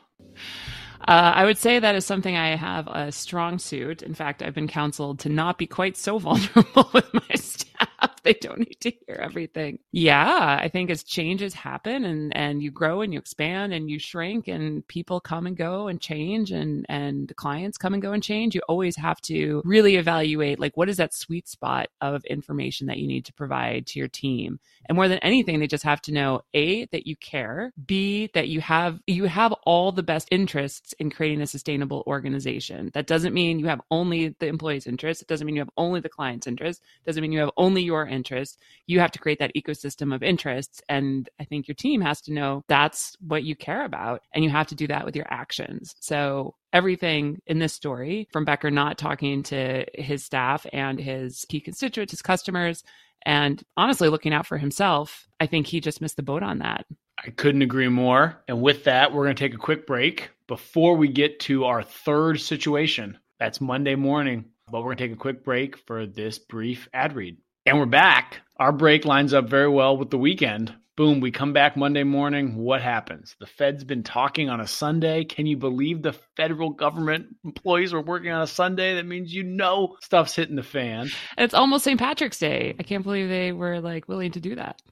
Uh, 1.09 1.33
I 1.35 1.45
would 1.45 1.59
say 1.59 1.79
that 1.79 1.95
is 1.95 2.05
something 2.05 2.37
I 2.37 2.57
have 2.57 2.87
a 2.89 3.11
strong 3.11 3.59
suit. 3.59 4.03
In 4.03 4.15
fact, 4.15 4.43
I've 4.43 4.55
been 4.55 4.69
counseled 4.69 5.21
to 5.21 5.29
not 5.29 5.59
be 5.59 5.67
quite 5.67 5.97
so 5.97 6.19
vulnerable 6.19 6.91
with 6.93 7.13
my 7.13 7.35
staff. 7.37 7.90
they 8.25 8.35
don't 8.35 8.59
need 8.59 8.81
to 8.81 8.93
hear 9.07 9.17
everything. 9.17 9.79
Yeah, 9.93 10.59
I 10.61 10.69
think 10.69 10.91
as 10.91 11.03
changes 11.03 11.55
happen 11.55 12.05
and 12.05 12.37
and 12.37 12.63
you 12.63 12.71
grow 12.71 13.01
and 13.01 13.13
you 13.13 13.19
expand 13.19 13.73
and 13.73 13.91
you 13.91 13.99
shrink 13.99 14.49
and 14.49 14.87
people 14.89 15.21
come 15.21 15.47
and 15.47 15.57
go 15.57 15.89
and 15.89 16.01
change 16.01 16.51
and 16.51 16.85
and 16.89 17.35
clients 17.37 17.79
come 17.79 17.95
and 17.95 18.03
go 18.03 18.13
and 18.13 18.23
change, 18.23 18.55
you 18.55 18.61
always 18.69 18.97
have 18.97 19.21
to 19.23 19.63
really 19.65 19.97
evaluate 19.97 20.59
like 20.61 20.77
what 20.77 20.89
is 20.89 20.99
that 20.99 21.15
sweet 21.15 21.49
spot 21.49 21.89
of 22.01 22.25
information 22.27 22.87
that 22.87 22.99
you 22.99 23.07
need 23.07 23.25
to 23.25 23.33
provide 23.33 23.87
to 23.89 23.99
your 23.99 24.09
team. 24.09 24.61
And 24.89 24.97
more 24.97 25.09
than 25.09 25.19
anything, 25.19 25.61
they 25.61 25.67
just 25.67 25.85
have 25.85 26.03
to 26.03 26.13
know 26.13 26.43
A 26.55 26.87
that 26.87 27.07
you 27.07 27.17
care, 27.17 27.73
B 27.87 28.31
that 28.35 28.49
you 28.49 28.61
have 28.61 29.01
you 29.07 29.25
have 29.25 29.53
all 29.65 29.93
the 29.93 30.03
best 30.03 30.29
interests 30.31 30.93
in 30.99 31.11
creating 31.11 31.41
a 31.41 31.47
sustainable 31.47 32.05
organization. 32.07 32.91
That 32.95 33.07
doesn't 33.07 33.35
mean 33.35 33.59
you 33.59 33.67
have 33.67 33.81
only 33.91 34.35
the 34.39 34.47
employee's 34.47 34.87
interest. 34.87 35.23
It 35.23 35.29
doesn't 35.29 35.47
mean 35.47 35.57
you 35.57 35.63
have 35.63 35.71
only 35.77 36.01
the 36.01 36.09
client's 36.09 36.47
interest. 36.47 36.83
It 37.05 37.07
doesn't 37.07 37.23
mean 37.23 37.33
you 37.33 37.41
have 37.41 37.51
only 37.57 37.83
your 37.83 38.07
interest. 38.11 38.59
You 38.87 39.01
have 39.01 39.11
to 39.13 39.19
create 39.19 39.39
that 39.39 39.55
ecosystem 39.55 40.15
of 40.15 40.23
interests. 40.23 40.83
And 40.89 41.29
I 41.39 41.45
think 41.45 41.69
your 41.69 41.75
team 41.75 42.01
has 42.01 42.21
to 42.23 42.33
know 42.33 42.65
that's 42.69 43.17
what 43.21 43.45
you 43.45 43.55
care 43.57 43.85
about. 43.85 44.23
And 44.35 44.45
you 44.45 44.51
have 44.51 44.67
to 44.69 44.75
do 44.75 44.87
that 44.89 45.05
with 45.05 45.17
your 45.17 45.27
actions. 45.31 45.95
So 46.01 46.55
everything 46.73 47.41
in 47.47 47.59
this 47.59 47.73
story 47.73 48.29
from 48.33 48.45
Becker 48.45 48.71
not 48.71 48.99
talking 48.99 49.43
to 49.45 49.85
his 49.95 50.25
staff 50.25 50.67
and 50.73 51.01
his 51.01 51.45
key 51.49 51.61
constituents, 51.61 52.13
his 52.13 52.23
customers, 52.23 52.83
and 53.27 53.63
honestly 53.77 54.09
looking 54.09 54.33
out 54.33 54.47
for 54.47 54.59
himself, 54.59 55.29
I 55.39 55.47
think 55.47 55.67
he 55.67 55.81
just 55.81 56.01
missed 56.01 56.17
the 56.17 56.23
boat 56.23 56.43
on 56.43 56.59
that. 56.61 56.87
I 57.23 57.31
couldn't 57.31 57.63
agree 57.63 57.89
more. 57.89 58.43
And 58.49 58.63
with 58.63 58.85
that, 58.85 59.13
we're 59.13 59.25
going 59.25 59.37
to 59.37 59.45
take 59.45 59.55
a 59.55 59.59
quick 59.59 59.87
break 59.87 60.31
before 60.47 60.97
we 60.97 61.09
get 61.09 61.39
to 61.41 61.67
our 61.67 61.83
third 61.83 62.41
situation. 62.41 63.19
That's 63.39 63.61
Monday 63.61 63.95
morning. 63.95 64.47
But 64.71 64.81
we're 64.81 64.95
going 64.95 64.99
to 64.99 65.09
take 65.09 65.13
a 65.13 65.21
quick 65.21 65.45
break 65.45 65.77
for 65.77 66.07
this 66.07 66.39
brief 66.39 66.89
ad 66.95 67.15
read. 67.15 67.37
And 67.71 67.79
we're 67.79 67.87
back. 67.87 68.41
Our 68.57 68.73
break 68.73 69.05
lines 69.05 69.33
up 69.33 69.49
very 69.49 69.69
well 69.69 69.97
with 69.97 70.11
the 70.11 70.19
weekend. 70.19 70.75
Boom, 70.97 71.21
we 71.21 71.31
come 71.31 71.53
back 71.53 71.77
Monday 71.77 72.03
morning. 72.03 72.57
What 72.57 72.83
happens? 72.83 73.37
The 73.39 73.47
Fed's 73.47 73.85
been 73.85 74.03
talking 74.03 74.49
on 74.49 74.59
a 74.59 74.67
Sunday. 74.67 75.23
Can 75.23 75.47
you 75.47 75.57
believe 75.57 76.03
the 76.03 76.17
federal 76.37 76.71
government 76.71 77.27
employees 77.45 77.95
are 77.95 78.01
working 78.01 78.33
on 78.33 78.43
a 78.43 78.49
Sunday? 78.49 78.97
That 78.97 79.07
means 79.07 79.33
you 79.33 79.45
know 79.45 79.97
stuff's 80.01 80.35
hitting 80.35 80.57
the 80.57 80.65
fan. 80.65 81.11
It's 81.39 81.55
almost 81.55 81.85
St. 81.85 81.97
Patrick's 81.97 82.41
Day. 82.41 82.75
I 82.77 82.83
can't 82.83 83.05
believe 83.05 83.29
they 83.29 83.53
were 83.53 83.81
like 83.81 84.09
willing 84.09 84.33
to 84.33 84.41
do 84.41 84.57
that. 84.57 84.83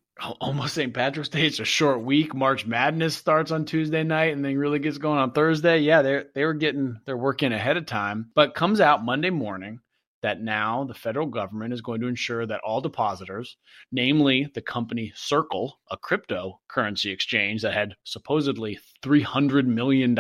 Almost 0.41 0.75
St. 0.75 0.95
Patrick's 0.95 1.31
Day. 1.31 1.49
It's 1.49 1.59
a 1.59 1.65
short 1.65 2.03
week. 2.03 2.33
March 2.33 2.65
Madness 2.65 3.17
starts 3.17 3.51
on 3.51 3.65
Tuesday 3.65 4.05
night 4.05 4.35
and 4.35 4.45
then 4.45 4.57
really 4.57 4.79
gets 4.79 4.99
going 4.99 5.19
on 5.19 5.33
Thursday. 5.33 5.79
Yeah, 5.81 6.03
they 6.03 6.23
they 6.33 6.45
were 6.45 6.55
getting 6.55 7.01
their 7.07 7.17
work 7.17 7.43
in 7.43 7.53
ahead 7.53 7.77
of 7.77 7.87
time, 7.87 8.31
but 8.37 8.55
comes 8.55 8.81
out 8.81 9.05
Monday 9.05 9.31
morning 9.31 9.81
that 10.23 10.41
now 10.41 10.85
the 10.85 10.95
federal 10.95 11.27
government 11.27 11.73
is 11.73 11.81
going 11.81 12.01
to 12.01 12.07
ensure 12.07 12.47
that 12.47 12.61
all 12.65 12.81
depositors, 12.81 13.57
namely 13.93 14.49
the 14.55 14.63
company 14.63 15.13
Circle, 15.15 15.79
a 15.91 15.97
cryptocurrency 15.97 17.13
exchange 17.13 17.63
that 17.63 17.75
had 17.75 17.95
supposedly 18.05 18.79
$300 19.03 19.67
million 19.67 20.17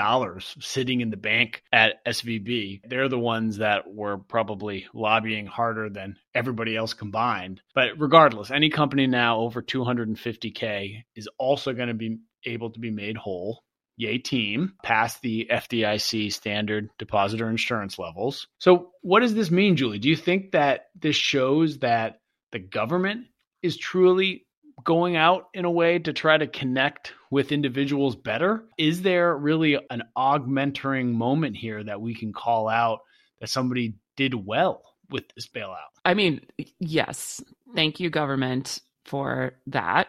sitting 0.61 1.00
in 1.00 1.11
the 1.11 1.17
bank 1.17 1.62
at 1.73 2.05
SVB, 2.07 2.81
they're 2.88 3.09
the 3.09 3.19
ones 3.19 3.59
that 3.59 3.85
were 3.93 4.19
probably 4.19 4.87
lobbying 4.95 5.47
harder 5.47 5.88
than 5.90 6.17
everybody 6.35 6.76
else 6.76 6.95
combined. 6.95 7.61
But 7.75 7.99
regardless, 7.99 8.50
any 8.50 8.71
company 8.71 9.07
now 9.07 9.40
over 9.40 9.62
250K 9.62 11.05
is 11.17 11.28
also 11.38 11.73
going 11.73 11.88
to 11.88 11.95
be 11.95 12.19
able 12.45 12.71
to 12.71 12.81
be 12.81 12.90
made 12.90 13.17
whole 13.17 13.62
Yay 13.99 14.17
team 14.17 14.75
passed 14.85 15.21
the 15.23 15.49
FDIC 15.50 16.33
standard 16.33 16.88
depositor 16.99 17.50
insurance 17.50 17.99
levels. 17.99 18.47
So, 18.59 18.93
what 19.02 19.21
does 19.21 19.35
this 19.35 19.50
mean, 19.50 19.76
Julie? 19.76 19.99
Do 19.99 20.09
you 20.09 20.17
think 20.17 20.52
that 20.52 20.87
this 20.99 21.17
shows 21.17 21.78
that 21.78 22.21
the 22.52 22.61
government 22.61 23.26
is 23.61 23.76
truly 23.76 24.47
going 24.85 25.17
out 25.17 25.49
in 25.52 25.64
a 25.64 25.71
way 25.71 25.99
to 25.99 26.12
try 26.12 26.38
to 26.38 26.47
connect 26.47 27.12
with 27.33 27.50
individuals 27.50 28.14
better? 28.14 28.64
Is 28.78 29.02
there 29.02 29.37
really 29.37 29.76
an 29.90 30.05
augmenting 30.14 31.12
moment 31.12 31.57
here 31.57 31.83
that 31.83 32.00
we 32.00 32.14
can 32.14 32.33
call 32.33 32.69
out 32.69 33.00
that 33.40 33.49
somebody 33.49 33.95
did 34.17 34.33
well 34.33 34.85
with 35.11 35.25
this 35.35 35.49
bailout? 35.49 35.90
I 36.05 36.14
mean, 36.14 36.43
yes. 36.78 37.43
Thank 37.75 37.99
you, 37.99 38.11
government, 38.11 38.81
for 39.05 39.55
that. 39.67 40.07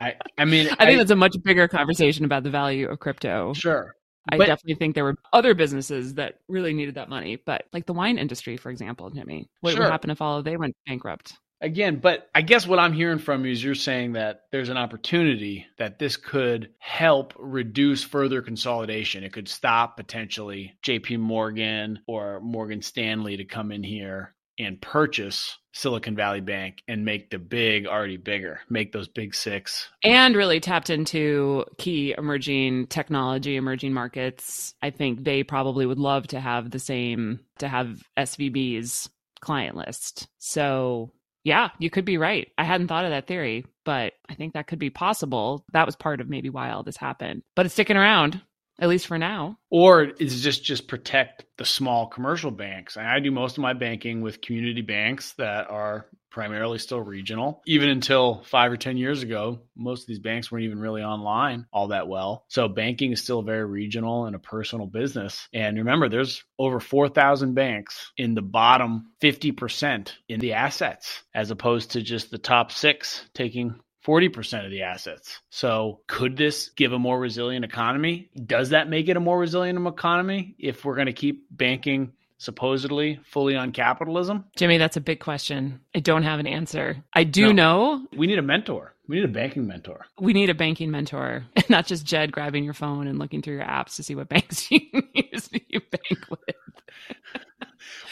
I, 0.02 0.16
I 0.38 0.46
mean, 0.46 0.68
I 0.68 0.86
think 0.86 0.96
I, 0.96 0.96
that's 0.98 1.12
a 1.12 1.16
much 1.16 1.36
bigger 1.44 1.68
conversation 1.68 2.26
about 2.26 2.44
the 2.44 2.50
value 2.50 2.88
of 2.90 3.00
crypto. 3.00 3.54
Sure. 3.54 3.96
I 4.32 4.38
but, 4.38 4.48
definitely 4.48 4.76
think 4.76 4.96
there 4.96 5.04
were 5.04 5.18
other 5.34 5.54
businesses 5.54 6.16
that 6.16 6.40
really 6.48 6.74
needed 6.74 6.96
that 6.96 7.10
money, 7.10 7.36
but 7.36 7.66
like 7.74 7.86
the 7.86 7.94
wine 7.94 8.18
industry, 8.18 8.58
for 8.58 8.72
example, 8.72 9.10
Jimmy, 9.12 9.50
what 9.62 9.74
sure. 9.74 9.84
would 9.84 9.92
happen 9.92 10.10
if 10.10 10.22
all 10.22 10.40
of 10.40 10.46
they 10.46 10.58
went 10.58 10.76
bankrupt? 10.88 11.34
Again, 11.62 11.98
but 11.98 12.30
I 12.36 12.42
guess 12.42 12.68
what 12.68 12.80
I'm 12.80 12.92
hearing 12.92 13.18
from 13.18 13.46
you 13.46 13.52
is 13.52 13.64
you're 13.64 13.76
saying 13.76 14.14
that 14.14 14.42
there's 14.52 14.70
an 14.70 14.78
opportunity 14.78 15.66
that 15.78 16.00
this 16.00 16.18
could 16.18 16.72
help 16.80 17.34
reduce 17.38 18.04
further 18.04 18.42
consolidation. 18.42 19.24
It 19.24 19.32
could 19.32 19.48
stop 19.48 19.96
potentially 19.96 20.74
JP 20.86 21.20
Morgan 21.20 22.00
or 22.08 22.42
Morgan 22.42 22.82
Stanley 22.82 23.38
to 23.38 23.46
come 23.46 23.72
in 23.72 23.84
here 23.84 24.35
and 24.60 24.82
purchase 24.82 25.58
Silicon 25.74 26.16
Valley 26.16 26.40
Bank 26.40 26.82
and 26.88 27.04
make 27.04 27.30
the 27.30 27.38
big 27.38 27.86
already 27.86 28.18
bigger, 28.18 28.62
make 28.70 28.94
those 28.94 29.08
big 29.08 29.36
six. 29.36 29.90
And 30.04 30.36
really 30.36 30.60
tapped 30.60 30.90
into 30.90 31.66
key 31.78 32.16
emerging 32.18 32.88
technology, 32.88 33.58
emerging 33.58 33.94
markets. 33.94 34.74
I 34.82 34.90
think 34.90 35.24
they 35.24 35.44
probably 35.44 35.86
would 35.86 36.00
love 36.00 36.28
to 36.28 36.40
have 36.40 36.72
the 36.72 36.80
same, 36.80 37.42
to 37.60 37.68
have 37.68 38.02
SVB's 38.18 39.10
client 39.42 39.76
list. 39.76 40.28
So, 40.38 41.12
yeah, 41.44 41.70
you 41.78 41.90
could 41.90 42.06
be 42.06 42.18
right. 42.18 42.48
I 42.58 42.64
hadn't 42.64 42.88
thought 42.88 43.06
of 43.06 43.12
that 43.12 43.28
theory, 43.28 43.66
but 43.84 44.14
I 44.30 44.34
think 44.34 44.54
that 44.54 44.68
could 44.68 44.80
be 44.80 44.90
possible. 44.90 45.66
That 45.74 45.86
was 45.86 45.96
part 45.96 46.22
of 46.22 46.30
maybe 46.30 46.50
why 46.50 46.72
all 46.72 46.84
this 46.84 46.98
happened. 46.98 47.44
But 47.56 47.66
it's 47.66 47.74
sticking 47.74 47.98
around 47.98 48.42
at 48.80 48.90
least 48.90 49.08
for 49.08 49.18
now. 49.18 49.58
Or 49.70 50.04
is 50.04 50.42
just 50.42 50.64
just 50.64 50.88
protect 50.88 51.46
the 51.58 51.66
small 51.66 52.08
commercial 52.08 52.52
banks? 52.52 52.98
I 52.98 53.20
do 53.20 53.32
most 53.32 53.58
of 53.58 53.62
my 53.62 53.74
banking 53.74 54.22
with 54.22 54.42
community 54.42 54.82
banks 54.82 55.34
that 55.34 55.70
are 55.70 56.08
primarily 56.36 56.78
still 56.78 57.00
regional. 57.00 57.62
Even 57.66 57.88
until 57.88 58.44
five 58.44 58.70
or 58.70 58.76
10 58.76 58.98
years 58.98 59.24
ago, 59.24 59.62
most 59.74 60.02
of 60.02 60.08
these 60.08 60.20
banks 60.20 60.52
weren't 60.52 60.66
even 60.66 60.80
really 60.80 61.02
online 61.02 61.66
all 61.72 61.88
that 61.88 62.10
well. 62.10 62.44
So 62.50 62.68
banking 62.68 63.14
is 63.14 63.24
still 63.24 63.42
very 63.42 63.64
regional 63.64 64.26
and 64.26 64.36
a 64.36 64.40
personal 64.40 64.86
business. 64.86 65.48
And 65.54 65.78
remember, 65.78 66.10
there's 66.10 66.44
over 66.60 66.82
4,000 66.82 67.54
banks 67.54 68.12
in 68.18 68.36
the 68.36 68.42
bottom 68.42 69.14
50% 69.22 70.12
in 70.28 70.42
the 70.42 70.54
assets, 70.54 71.24
as 71.34 71.52
opposed 71.52 71.92
to 71.92 72.02
just 72.02 72.32
the 72.32 72.38
top 72.38 72.70
six 72.70 73.24
taking 73.34 73.80
40% 74.06 74.66
of 74.66 74.72
the 74.72 74.84
assets. 74.84 75.40
So, 75.50 76.02
could 76.08 76.38
this 76.38 76.70
give 76.70 76.94
a 76.94 77.00
more 77.00 77.20
resilient 77.20 77.66
economy? 77.66 78.30
Does 78.46 78.70
that 78.70 78.90
make 78.90 79.10
it 79.10 79.18
a 79.18 79.20
more 79.20 79.40
resilient 79.40 79.86
economy 79.88 80.56
if 80.60 80.86
we're 80.86 80.96
going 80.96 81.08
to 81.08 81.14
keep 81.14 81.46
banking 81.50 82.14
supposedly 82.38 83.20
fully 83.26 83.56
on 83.56 83.72
capitalism? 83.72 84.46
Jimmy, 84.56 84.78
that's 84.78 84.98
a 84.98 85.02
big 85.02 85.20
question. 85.20 85.80
I 85.96 86.00
don't 86.00 86.24
have 86.24 86.40
an 86.40 86.48
answer. 86.48 87.04
I 87.14 87.24
do 87.24 87.48
no. 87.48 87.96
know 87.98 88.08
we 88.16 88.28
need 88.28 88.40
a 88.40 88.44
mentor. 88.44 88.94
We 89.08 89.18
need 89.18 89.26
a 89.26 89.30
banking 89.30 89.68
mentor. 89.68 90.06
We 90.20 90.34
need 90.34 90.50
a 90.50 90.56
banking 90.56 90.90
mentor, 90.90 91.46
not 91.70 91.86
just 91.86 92.06
Jed 92.06 92.32
grabbing 92.32 92.64
your 92.64 92.74
phone 92.74 93.08
and 93.08 93.20
looking 93.20 93.42
through 93.42 93.56
your 93.56 93.66
apps 93.66 93.96
to 93.96 94.04
see 94.04 94.16
what 94.16 94.30
banks 94.30 94.70
you 94.72 94.80
use 95.14 95.50
you 95.70 95.80
bank 95.80 96.30
with. 96.30 96.40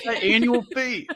annual 0.23 0.63
fee. 0.73 1.07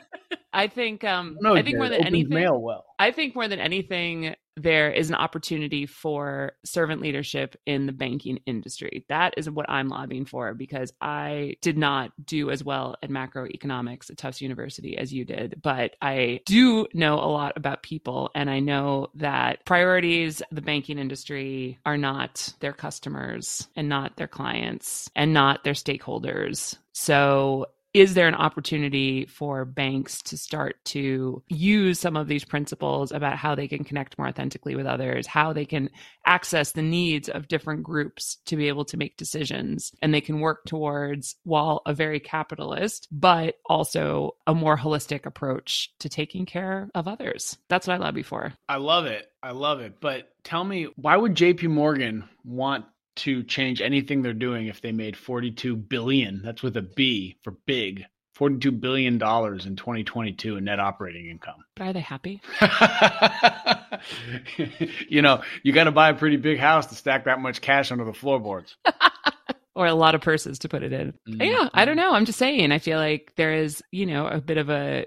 I 0.58 0.68
think 0.68 1.04
um 1.04 1.38
no, 1.40 1.56
I 1.56 1.62
think 1.62 1.78
more 1.78 1.88
than 1.88 2.06
anything 2.06 2.34
mail 2.34 2.60
well. 2.60 2.86
I 2.98 3.12
think 3.12 3.36
more 3.36 3.48
than 3.48 3.60
anything 3.60 4.36
there 4.56 4.92
is 4.92 5.10
an 5.10 5.16
opportunity 5.16 5.86
for 5.86 6.54
servant 6.66 7.00
leadership 7.00 7.56
in 7.68 7.86
the 7.86 7.92
banking 7.92 8.40
industry. 8.48 9.06
That 9.08 9.36
is 9.38 9.48
what 9.48 9.70
I'm 9.70 9.88
lobbying 9.88 10.26
for 10.26 10.56
because 10.56 10.92
I 11.00 11.58
did 11.62 11.78
not 11.78 12.12
do 12.26 12.50
as 12.50 12.64
well 12.64 12.96
at 13.04 13.12
macroeconomics 13.12 14.10
at 14.10 14.18
Tufts 14.18 14.42
University 14.42 14.98
as 14.98 15.14
you 15.14 15.26
did, 15.26 15.62
but 15.62 15.96
I 16.02 16.42
do 16.48 16.88
know 16.96 17.20
a 17.20 17.30
lot 17.30 17.54
about 17.56 17.84
people 17.84 18.32
and 18.34 18.50
I 18.50 18.60
know 18.60 19.10
that 19.16 19.64
priorities 19.64 20.42
the 20.52 20.64
banking 20.64 20.98
industry 20.98 21.78
are 21.86 21.98
not 21.98 22.52
their 22.60 22.74
customers 22.74 23.68
and 23.76 23.88
not 23.88 24.18
their 24.18 24.28
clients 24.28 25.12
and 25.16 25.34
not 25.34 25.64
their 25.64 25.74
stakeholders. 25.74 26.78
So 26.94 27.68
is 27.98 28.14
there 28.14 28.28
an 28.28 28.36
opportunity 28.36 29.26
for 29.26 29.66
banks 29.66 30.22
to 30.22 30.38
start 30.38 30.76
to 30.86 31.42
use 31.48 32.00
some 32.00 32.16
of 32.16 32.28
these 32.28 32.46
principles 32.46 33.12
about 33.12 33.38
how 33.38 33.56
they 33.56 33.68
can 33.68 33.84
connect 33.84 34.20
more 34.20 34.28
authentically 34.28 34.76
with 34.76 34.86
others, 34.86 35.26
how 35.26 35.52
they 35.52 35.66
can 35.66 35.90
access 36.24 36.74
the 36.74 36.84
needs 36.84 37.28
of 37.28 37.48
different 37.48 37.82
groups 37.82 38.38
to 38.46 38.56
be 38.56 38.68
able 38.68 38.86
to 38.86 38.98
make 38.98 39.18
decisions? 39.18 39.92
And 40.00 40.14
they 40.14 40.22
can 40.22 40.42
work 40.42 40.66
towards, 40.66 41.38
while 41.44 41.82
a 41.88 41.94
very 41.96 42.20
capitalist, 42.20 43.08
but 43.12 43.56
also 43.66 44.36
a 44.46 44.54
more 44.54 44.78
holistic 44.78 45.26
approach 45.26 45.92
to 45.98 46.08
taking 46.08 46.46
care 46.46 46.92
of 46.94 47.08
others. 47.08 47.58
That's 47.68 47.88
what 47.88 47.96
I 47.96 47.98
lobby 47.98 48.22
for. 48.22 48.54
I 48.70 48.78
love 48.78 49.08
it. 49.08 49.26
I 49.42 49.52
love 49.52 49.80
it. 49.80 50.00
But 50.00 50.30
tell 50.44 50.64
me, 50.64 50.88
why 50.98 51.18
would 51.18 51.34
JP 51.34 51.70
Morgan 51.70 52.30
want 52.44 52.86
to 53.18 53.44
change 53.44 53.82
anything 53.82 54.22
they're 54.22 54.34
doing 54.34 54.68
if 54.68 54.82
they 54.82 54.92
made 54.92 55.18
42 55.18 55.76
billion 55.76 56.42
that's 56.44 56.64
with 56.64 56.78
a 56.78 56.82
b 56.82 57.38
for 57.44 57.52
big 57.66 58.06
42 58.36 58.72
billion 58.72 59.18
dollars 59.18 59.66
in 59.66 59.76
2022 59.76 60.58
in 60.58 60.66
net 60.66 60.80
operating 60.80 61.28
income. 61.28 61.66
But 61.76 61.88
are 61.88 61.94
they 61.94 62.02
happy? 62.02 62.42
You 65.10 65.22
know 65.22 65.42
you 65.64 65.74
got 65.74 65.86
to 65.86 65.92
buy 65.92 66.10
a 66.10 66.14
pretty 66.14 66.38
big 66.38 66.60
house 66.60 66.86
to 66.88 66.96
stack 66.96 67.26
that 67.26 67.40
much 67.40 67.62
cash 67.62 67.92
under 67.92 68.06
the 68.06 68.14
floorboards. 68.14 68.76
Or 69.76 69.86
a 69.86 69.94
lot 69.94 70.16
of 70.16 70.22
purses 70.22 70.58
to 70.60 70.70
put 70.70 70.82
it 70.82 70.92
in. 70.92 71.14
Mm-hmm. 71.30 71.42
yeah 71.42 71.70
i 71.72 71.86
don't 71.86 71.98
know. 71.98 72.12
I'm 72.12 72.26
just 72.26 72.40
saying 72.40 72.72
i 72.72 72.80
feel 72.80 72.98
like 72.98 73.34
there 73.38 73.54
is 73.54 73.84
you 73.92 74.08
know 74.08 74.28
a 74.28 74.42
bit 74.42 74.58
of 74.58 74.70
a 74.70 75.06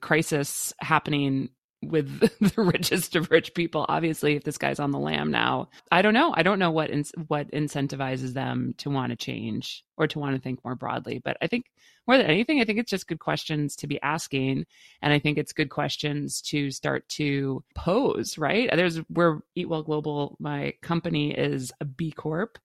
crisis 0.00 0.74
happening 0.78 1.48
with 1.82 2.20
the 2.54 2.62
richest 2.62 3.16
of 3.16 3.30
rich 3.30 3.54
people. 3.54 3.86
Obviously 3.88 4.36
if 4.36 4.44
this 4.44 4.58
guy's 4.58 4.80
on 4.80 4.90
the 4.90 4.98
lam 4.98 5.30
now 5.30 5.68
i 5.90 6.02
don't 6.02 6.14
know. 6.14 6.34
I 6.36 6.42
don't 6.42 6.58
know 6.58 6.70
what 6.70 6.90
in, 6.90 7.04
what 7.28 7.50
incentivizes 7.52 8.32
them 8.32 8.74
to 8.78 8.90
want 8.90 9.10
to 9.10 9.16
change 9.16 9.84
or 9.96 10.06
to 10.08 10.18
want 10.18 10.36
to 10.36 10.40
think 10.40 10.64
more 10.64 10.74
broadly. 10.74 11.20
But 11.24 11.36
i 11.40 11.46
think 11.46 11.66
more 12.06 12.16
than 12.16 12.26
anything 12.26 12.60
i 12.60 12.64
think 12.64 12.78
it's 12.78 12.90
just 12.90 13.08
good 13.08 13.18
questions 13.18 13.76
to 13.76 13.86
be 13.86 14.00
asking. 14.02 14.66
And 15.02 15.12
i 15.12 15.18
think 15.18 15.38
it's 15.38 15.52
good 15.52 15.70
questions 15.70 16.40
to 16.42 16.70
start 16.70 17.08
to 17.10 17.64
pose 17.74 18.36
right? 18.38 18.70
There's 18.74 19.00
we're 19.08 19.40
eat 19.54 19.68
well 19.68 19.82
global 19.82 20.36
my 20.38 20.74
company 20.82 21.32
is 21.32 21.72
a 21.80 21.84
b 21.84 22.10
corp. 22.10 22.58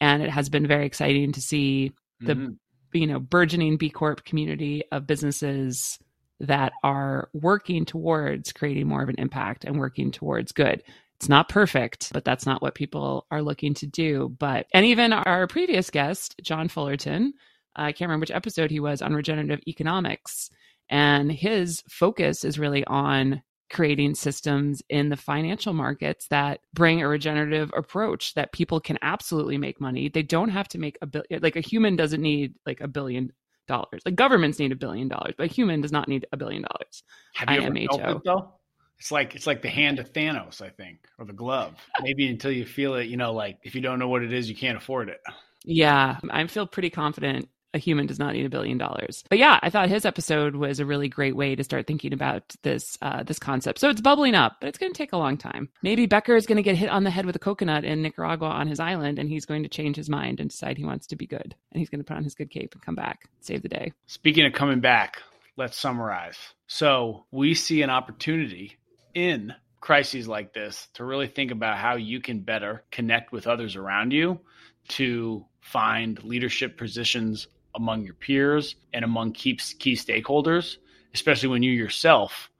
And 0.00 0.22
it 0.22 0.30
has 0.30 0.48
been 0.48 0.66
very 0.66 0.86
exciting 0.86 1.32
to 1.32 1.40
see 1.40 1.92
the 2.20 2.34
mm-hmm. 2.34 2.52
you 2.92 3.06
know 3.06 3.18
burgeoning 3.18 3.76
b 3.76 3.90
corp 3.90 4.24
community 4.24 4.82
of 4.92 5.06
businesses 5.06 5.98
that 6.40 6.72
are 6.82 7.28
working 7.32 7.84
towards 7.84 8.52
creating 8.52 8.86
more 8.86 9.02
of 9.02 9.08
an 9.08 9.18
impact 9.18 9.64
and 9.64 9.78
working 9.78 10.10
towards 10.10 10.52
good. 10.52 10.82
It's 11.16 11.28
not 11.28 11.48
perfect, 11.48 12.12
but 12.12 12.24
that's 12.24 12.46
not 12.46 12.62
what 12.62 12.76
people 12.76 13.26
are 13.30 13.42
looking 13.42 13.74
to 13.74 13.86
do. 13.86 14.34
But, 14.38 14.66
and 14.72 14.86
even 14.86 15.12
our 15.12 15.48
previous 15.48 15.90
guest, 15.90 16.36
John 16.42 16.68
Fullerton, 16.68 17.34
I 17.74 17.92
can't 17.92 18.08
remember 18.08 18.22
which 18.22 18.30
episode 18.30 18.70
he 18.70 18.80
was 18.80 19.02
on 19.02 19.14
regenerative 19.14 19.60
economics. 19.66 20.50
And 20.88 21.30
his 21.30 21.82
focus 21.88 22.44
is 22.44 22.58
really 22.58 22.84
on 22.84 23.42
creating 23.70 24.14
systems 24.14 24.82
in 24.88 25.08
the 25.08 25.16
financial 25.16 25.74
markets 25.74 26.26
that 26.28 26.60
bring 26.72 27.02
a 27.02 27.08
regenerative 27.08 27.70
approach 27.76 28.34
that 28.34 28.52
people 28.52 28.80
can 28.80 28.98
absolutely 29.02 29.58
make 29.58 29.80
money. 29.80 30.08
They 30.08 30.22
don't 30.22 30.48
have 30.48 30.68
to 30.68 30.78
make 30.78 30.96
a 31.02 31.06
billion, 31.06 31.42
like 31.42 31.56
a 31.56 31.60
human 31.60 31.96
doesn't 31.96 32.22
need 32.22 32.54
like 32.64 32.80
a 32.80 32.88
billion 32.88 33.32
dollars. 33.68 34.02
Like 34.04 34.16
governments 34.16 34.58
need 34.58 34.72
a 34.72 34.76
billion 34.76 35.06
dollars, 35.06 35.34
but 35.36 35.44
a 35.44 35.52
human 35.52 35.80
does 35.80 35.92
not 35.92 36.08
need 36.08 36.26
a 36.32 36.36
billion 36.36 36.62
dollars. 36.62 37.04
Have 37.34 37.50
you 37.50 37.60
IMHO. 37.60 37.86
ever 37.86 38.02
felt 38.02 38.16
it 38.16 38.22
though? 38.24 38.52
It's 38.98 39.12
like 39.12 39.36
it's 39.36 39.46
like 39.46 39.62
the 39.62 39.68
hand 39.68 40.00
of 40.00 40.12
Thanos, 40.12 40.60
I 40.60 40.70
think, 40.70 41.06
or 41.18 41.24
the 41.24 41.32
glove. 41.32 41.76
Maybe 42.02 42.28
until 42.28 42.50
you 42.50 42.64
feel 42.64 42.96
it, 42.96 43.04
you 43.04 43.16
know, 43.16 43.32
like 43.32 43.58
if 43.62 43.76
you 43.76 43.80
don't 43.80 44.00
know 44.00 44.08
what 44.08 44.22
it 44.24 44.32
is, 44.32 44.48
you 44.48 44.56
can't 44.56 44.76
afford 44.76 45.08
it. 45.08 45.20
Yeah, 45.64 46.18
I 46.30 46.44
feel 46.48 46.66
pretty 46.66 46.90
confident 46.90 47.48
a 47.74 47.78
human 47.78 48.06
does 48.06 48.18
not 48.18 48.34
need 48.34 48.46
a 48.46 48.50
billion 48.50 48.78
dollars. 48.78 49.24
But 49.28 49.38
yeah, 49.38 49.58
I 49.62 49.70
thought 49.70 49.88
his 49.88 50.04
episode 50.04 50.56
was 50.56 50.80
a 50.80 50.86
really 50.86 51.08
great 51.08 51.36
way 51.36 51.54
to 51.54 51.64
start 51.64 51.86
thinking 51.86 52.12
about 52.12 52.54
this 52.62 52.96
uh, 53.02 53.22
this 53.22 53.38
concept. 53.38 53.78
So 53.78 53.90
it's 53.90 54.00
bubbling 54.00 54.34
up, 54.34 54.56
but 54.60 54.68
it's 54.68 54.78
going 54.78 54.92
to 54.92 54.96
take 54.96 55.12
a 55.12 55.18
long 55.18 55.36
time. 55.36 55.68
Maybe 55.82 56.06
Becker 56.06 56.36
is 56.36 56.46
going 56.46 56.56
to 56.56 56.62
get 56.62 56.76
hit 56.76 56.88
on 56.88 57.04
the 57.04 57.10
head 57.10 57.26
with 57.26 57.36
a 57.36 57.40
coconut 57.40 57.84
in 57.84 58.02
Nicaragua 58.02 58.48
on 58.48 58.68
his 58.68 58.80
island, 58.80 59.18
and 59.18 59.28
he's 59.28 59.46
going 59.46 59.62
to 59.62 59.68
change 59.68 59.96
his 59.96 60.08
mind 60.08 60.40
and 60.40 60.50
decide 60.50 60.78
he 60.78 60.84
wants 60.84 61.06
to 61.08 61.16
be 61.16 61.26
good, 61.26 61.54
and 61.72 61.80
he's 61.80 61.90
going 61.90 62.00
to 62.00 62.04
put 62.04 62.16
on 62.16 62.24
his 62.24 62.34
good 62.34 62.50
cape 62.50 62.72
and 62.72 62.82
come 62.82 62.94
back, 62.94 63.28
save 63.40 63.62
the 63.62 63.68
day. 63.68 63.92
Speaking 64.06 64.46
of 64.46 64.52
coming 64.52 64.80
back, 64.80 65.22
let's 65.56 65.76
summarize. 65.76 66.38
So 66.66 67.26
we 67.30 67.54
see 67.54 67.82
an 67.82 67.90
opportunity 67.90 68.76
in 69.14 69.54
crises 69.80 70.26
like 70.26 70.52
this 70.52 70.88
to 70.94 71.04
really 71.04 71.28
think 71.28 71.50
about 71.50 71.78
how 71.78 71.96
you 71.96 72.20
can 72.20 72.40
better 72.40 72.84
connect 72.90 73.32
with 73.32 73.46
others 73.46 73.76
around 73.76 74.12
you 74.12 74.40
to 74.88 75.44
find 75.60 76.22
leadership 76.24 76.76
positions 76.78 77.46
among 77.74 78.04
your 78.04 78.14
peers 78.14 78.76
and 78.92 79.04
among 79.04 79.32
key, 79.32 79.56
key 79.78 79.94
stakeholders, 79.94 80.76
especially 81.14 81.48
when 81.48 81.62
you 81.62 81.72
yourself 81.72 82.50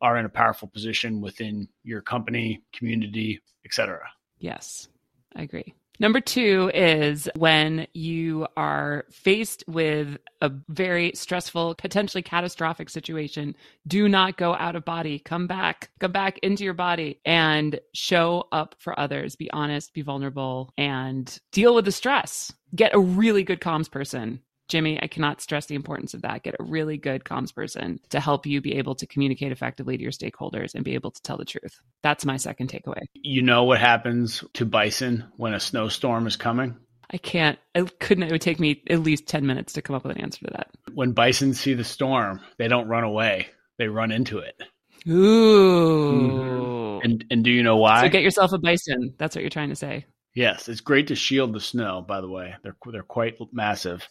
are 0.00 0.16
in 0.16 0.24
a 0.24 0.30
powerful 0.30 0.68
position 0.68 1.20
within 1.20 1.68
your 1.82 2.00
company, 2.00 2.62
community, 2.72 3.40
etc. 3.64 4.00
Yes, 4.38 4.88
I 5.34 5.42
agree. 5.42 5.74
Number 6.00 6.20
two 6.20 6.70
is 6.72 7.28
when 7.34 7.88
you 7.92 8.46
are 8.56 9.04
faced 9.10 9.64
with 9.66 10.16
a 10.40 10.52
very 10.68 11.10
stressful, 11.16 11.74
potentially 11.74 12.22
catastrophic 12.22 12.88
situation, 12.88 13.56
do 13.84 14.08
not 14.08 14.36
go 14.36 14.54
out 14.54 14.76
of 14.76 14.84
body. 14.84 15.18
Come 15.18 15.48
back, 15.48 15.90
come 15.98 16.12
back 16.12 16.38
into 16.38 16.62
your 16.62 16.74
body 16.74 17.20
and 17.24 17.80
show 17.94 18.46
up 18.52 18.76
for 18.78 18.98
others. 18.98 19.34
Be 19.34 19.50
honest, 19.50 19.92
be 19.92 20.02
vulnerable, 20.02 20.72
and 20.78 21.36
deal 21.50 21.74
with 21.74 21.84
the 21.84 21.92
stress. 21.92 22.52
Get 22.76 22.94
a 22.94 23.00
really 23.00 23.42
good 23.42 23.60
comms 23.60 23.90
person 23.90 24.40
Jimmy, 24.68 25.02
I 25.02 25.06
cannot 25.06 25.40
stress 25.40 25.66
the 25.66 25.74
importance 25.74 26.14
of 26.14 26.22
that. 26.22 26.42
Get 26.42 26.56
a 26.58 26.62
really 26.62 26.98
good 26.98 27.24
comms 27.24 27.54
person 27.54 28.00
to 28.10 28.20
help 28.20 28.46
you 28.46 28.60
be 28.60 28.76
able 28.76 28.94
to 28.96 29.06
communicate 29.06 29.50
effectively 29.50 29.96
to 29.96 30.02
your 30.02 30.12
stakeholders 30.12 30.74
and 30.74 30.84
be 30.84 30.94
able 30.94 31.10
to 31.10 31.22
tell 31.22 31.38
the 31.38 31.44
truth. 31.44 31.80
That's 32.02 32.24
my 32.24 32.36
second 32.36 32.70
takeaway. 32.70 33.00
You 33.14 33.42
know 33.42 33.64
what 33.64 33.80
happens 33.80 34.44
to 34.54 34.66
bison 34.66 35.24
when 35.36 35.54
a 35.54 35.60
snowstorm 35.60 36.26
is 36.26 36.36
coming? 36.36 36.76
I 37.10 37.16
can't. 37.16 37.58
I 37.74 37.84
couldn't. 37.98 38.24
It 38.24 38.32
would 38.32 38.42
take 38.42 38.60
me 38.60 38.82
at 38.90 39.00
least 39.00 39.26
10 39.26 39.46
minutes 39.46 39.72
to 39.74 39.82
come 39.82 39.96
up 39.96 40.04
with 40.04 40.16
an 40.16 40.22
answer 40.22 40.44
to 40.44 40.52
that. 40.52 40.68
When 40.92 41.12
bison 41.12 41.54
see 41.54 41.72
the 41.72 41.84
storm, 41.84 42.40
they 42.58 42.68
don't 42.68 42.88
run 42.88 43.04
away, 43.04 43.48
they 43.78 43.88
run 43.88 44.12
into 44.12 44.38
it. 44.38 44.60
Ooh. 45.08 46.12
Mm-hmm. 46.12 47.04
And, 47.04 47.24
and 47.30 47.44
do 47.44 47.50
you 47.50 47.62
know 47.62 47.76
why? 47.76 48.02
So 48.02 48.08
get 48.10 48.22
yourself 48.22 48.52
a 48.52 48.58
bison. 48.58 49.14
That's 49.16 49.34
what 49.34 49.42
you're 49.42 49.50
trying 49.50 49.70
to 49.70 49.76
say. 49.76 50.04
Yes, 50.34 50.68
it's 50.68 50.82
great 50.82 51.08
to 51.08 51.16
shield 51.16 51.52
the 51.52 51.60
snow. 51.60 52.04
By 52.06 52.20
the 52.20 52.28
way, 52.28 52.54
they're 52.62 52.76
they're 52.92 53.02
quite 53.02 53.38
massive, 53.52 54.08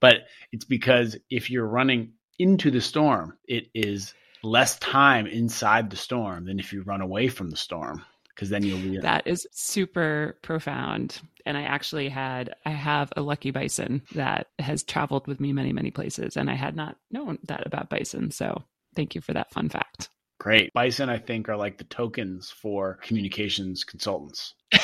but 0.00 0.26
it's 0.52 0.64
because 0.64 1.16
if 1.30 1.50
you're 1.50 1.66
running 1.66 2.12
into 2.38 2.70
the 2.70 2.80
storm, 2.80 3.36
it 3.46 3.68
is 3.74 4.14
less 4.42 4.78
time 4.78 5.26
inside 5.26 5.90
the 5.90 5.96
storm 5.96 6.44
than 6.44 6.58
if 6.58 6.72
you 6.72 6.82
run 6.82 7.00
away 7.00 7.28
from 7.28 7.50
the 7.50 7.56
storm 7.56 8.04
because 8.28 8.50
then 8.50 8.62
you'll 8.62 8.78
be 8.78 8.98
that 8.98 9.26
is 9.26 9.46
super 9.52 10.38
profound. 10.42 11.20
And 11.46 11.56
i 11.56 11.62
actually 11.62 12.08
had 12.08 12.54
i 12.64 12.70
have 12.70 13.12
a 13.16 13.22
lucky 13.22 13.50
bison 13.50 14.02
that 14.14 14.48
has 14.58 14.82
traveled 14.82 15.26
with 15.26 15.40
me 15.40 15.52
many 15.52 15.72
many 15.72 15.90
places 15.90 16.36
and 16.36 16.50
i 16.50 16.54
had 16.54 16.76
not 16.76 16.96
known 17.10 17.38
that 17.44 17.66
about 17.66 17.88
bison. 17.88 18.30
So 18.30 18.62
thank 18.94 19.14
you 19.14 19.20
for 19.20 19.32
that 19.32 19.50
fun 19.52 19.68
fact. 19.68 20.10
Great. 20.38 20.72
Bison 20.74 21.08
i 21.08 21.18
think 21.18 21.48
are 21.48 21.56
like 21.56 21.78
the 21.78 21.84
tokens 21.84 22.50
for 22.50 22.98
communications 23.02 23.84
consultants. 23.84 24.54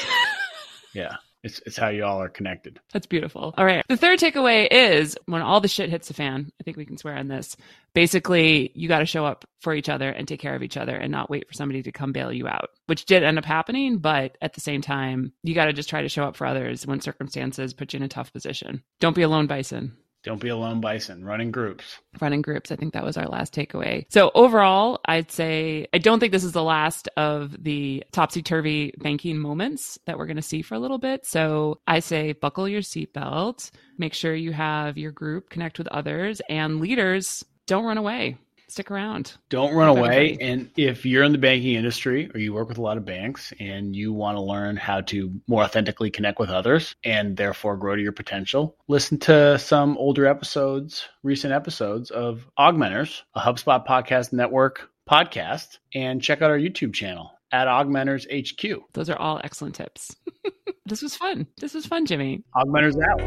Yeah. 0.95 1.17
It's, 1.43 1.61
it's 1.67 1.77
how 1.77 1.89
you 1.89 2.05
all 2.05 2.23
are 2.23 2.29
connected. 2.29 2.81
That's 2.93 3.07
beautiful. 3.07 3.53
All 3.57 3.65
right. 3.65 3.85
The 3.89 3.97
third 3.97 4.21
takeaway 4.21 4.69
is 4.71 5.17
when 5.27 5.43
all 5.43 5.61
the 5.61 5.69
shit 5.69 5.91
hits 5.91 6.09
the 6.09 6.15
fan, 6.15 6.53
I 6.61 6.63
think 6.63 6.77
we 6.77 6.87
can 6.87 6.97
swear 6.97 7.17
on 7.17 7.29
this. 7.29 7.57
Basically, 7.95 8.71
you 8.75 8.89
got 8.89 9.01
to 9.01 9.07
show 9.07 9.27
up 9.27 9.45
for 9.61 9.75
each 9.75 9.89
other 9.89 10.09
and 10.09 10.27
take 10.27 10.41
care 10.41 10.55
of 10.55 10.63
each 10.63 10.77
other 10.77 10.95
and 10.95 11.11
not 11.11 11.31
wait 11.31 11.49
for 11.49 11.55
somebody 11.55 11.83
to 11.83 11.93
come 11.93 12.13
bail 12.13 12.33
you 12.33 12.47
out, 12.47 12.71
which 12.87 13.07
did 13.07 13.23
end 13.25 13.39
up 13.39 13.45
happening. 13.45 13.99
But 13.99 14.39
at 14.41 14.55
the 14.55 14.61
same 14.61 14.83
time, 14.83 15.33
you 15.43 15.55
got 15.55 15.67
to 15.67 15.73
just 15.73 15.89
try 15.89 16.03
to 16.03 16.09
show 16.09 16.25
up 16.25 16.37
for 16.37 16.47
others 16.47 16.87
when 16.87 17.01
circumstances 17.01 17.75
put 17.75 17.93
you 17.93 17.99
in 17.99 18.05
a 18.05 18.09
tough 18.09 18.33
position. 18.33 18.83
Don't 19.01 19.17
be 19.17 19.23
a 19.23 19.29
lone 19.29 19.49
bison. 19.49 19.97
Don't 20.23 20.41
be 20.41 20.49
a 20.49 20.57
lone 20.57 20.81
bison. 20.81 21.25
Run 21.25 21.41
in 21.41 21.51
groups. 21.51 21.99
Run 22.21 22.33
in 22.33 22.43
groups. 22.43 22.71
I 22.71 22.77
think 22.77 22.93
that 22.93 23.05
was 23.05 23.17
our 23.17 23.27
last 23.27 23.53
takeaway. 23.53 24.07
So 24.09 24.31
overall, 24.35 25.01
I'd 25.05 25.31
say 25.33 25.87
I 25.93 25.99
don't 25.99 26.21
think 26.21 26.33
this 26.33 26.45
is 26.45 26.53
the 26.53 26.63
last 26.63 27.09
of 27.17 27.63
the 27.63 28.05
topsy 28.13 28.43
turvy 28.43 28.95
banking 28.99 29.39
moments 29.39 29.99
that 30.07 30.19
we're 30.19 30.27
going 30.27 30.37
to 30.37 30.43
see 30.43 30.63
for 30.63 30.75
a 30.75 30.79
little 30.79 30.99
bit. 30.99 31.27
So 31.27 31.81
I 31.87 31.99
say 31.99 32.33
buckle 32.33 32.69
your 32.69 32.83
seatbelt. 32.83 33.71
Make 33.99 34.15
sure 34.15 34.35
you 34.35 34.53
have 34.53 34.97
your 34.97 35.13
group 35.13 35.51
connect 35.51 35.79
with 35.79 35.89
others 35.89 36.41
and 36.49 36.81
leaders. 36.81 37.45
Don't 37.67 37.85
run 37.85 37.99
away 37.99 38.39
stick 38.73 38.91
around. 38.91 39.35
Don't 39.51 39.75
run 39.75 39.89
away. 39.89 40.37
And 40.41 40.71
if 40.77 41.05
you're 41.07 41.23
in 41.23 41.33
the 41.33 41.39
banking 41.39 41.75
industry 41.75 42.31
or 42.35 42.41
you 42.41 42.53
work 42.53 42.69
with 42.69 42.79
a 42.79 42.83
lot 42.83 42.97
of 42.97 43.05
banks 43.05 43.53
and 43.61 43.95
you 43.95 44.13
want 44.13 44.37
to 44.37 44.43
learn 44.43 44.77
how 44.77 45.03
to 45.03 45.33
more 45.47 45.63
authentically 45.63 46.11
connect 46.11 46.41
with 46.41 46.51
others 46.51 46.95
and 47.05 47.37
therefore 47.37 47.77
grow 47.77 47.95
to 47.95 48.03
your 48.03 48.13
potential, 48.13 48.77
listen 48.89 49.19
to 49.21 49.59
some 49.59 49.97
older 49.99 50.27
episodes, 50.27 51.07
recent 51.23 51.53
episodes 51.53 52.11
of 52.11 52.47
AugMentors, 52.59 53.23
a 53.35 53.41
HubSpot 53.41 53.87
podcast 53.87 54.33
network 54.33 54.89
podcast, 55.09 55.79
and 55.95 56.23
check 56.23 56.43
out 56.43 56.51
our 56.51 56.59
YouTube 56.59 56.95
channel 56.95 57.31
at 57.53 57.69
AugMentors 57.69 58.27
HQ. 58.27 58.83
Those 58.95 59.11
are 59.11 59.19
all 59.19 59.41
excellent 59.45 59.75
tips. 59.75 60.17
this 60.87 61.03
was 61.03 61.15
fun. 61.15 61.47
This 61.61 61.75
was 61.75 61.87
fun, 61.87 62.07
Jimmy. 62.07 62.43
AugMentors 62.57 62.97
out. 63.05 63.21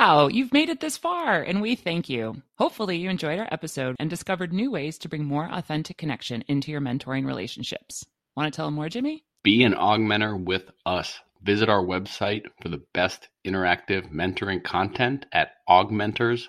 Wow, 0.00 0.28
you've 0.28 0.52
made 0.52 0.68
it 0.68 0.78
this 0.78 0.96
far, 0.96 1.42
and 1.42 1.60
we 1.60 1.74
thank 1.74 2.08
you. 2.08 2.40
Hopefully, 2.56 2.98
you 2.98 3.10
enjoyed 3.10 3.40
our 3.40 3.48
episode 3.50 3.96
and 3.98 4.08
discovered 4.08 4.52
new 4.52 4.70
ways 4.70 4.96
to 4.98 5.08
bring 5.08 5.24
more 5.24 5.48
authentic 5.50 5.96
connection 5.96 6.44
into 6.46 6.70
your 6.70 6.80
mentoring 6.80 7.26
relationships. 7.26 8.06
Want 8.36 8.52
to 8.52 8.56
tell 8.56 8.70
more, 8.70 8.88
Jimmy? 8.88 9.24
Be 9.42 9.64
an 9.64 9.74
augmenter 9.74 10.40
with 10.40 10.70
us. 10.86 11.18
Visit 11.42 11.68
our 11.68 11.82
website 11.82 12.44
for 12.62 12.68
the 12.68 12.84
best 12.94 13.28
interactive 13.44 14.12
mentoring 14.12 14.62
content 14.62 15.26
at 15.32 15.54
augmentors.us. 15.68 16.46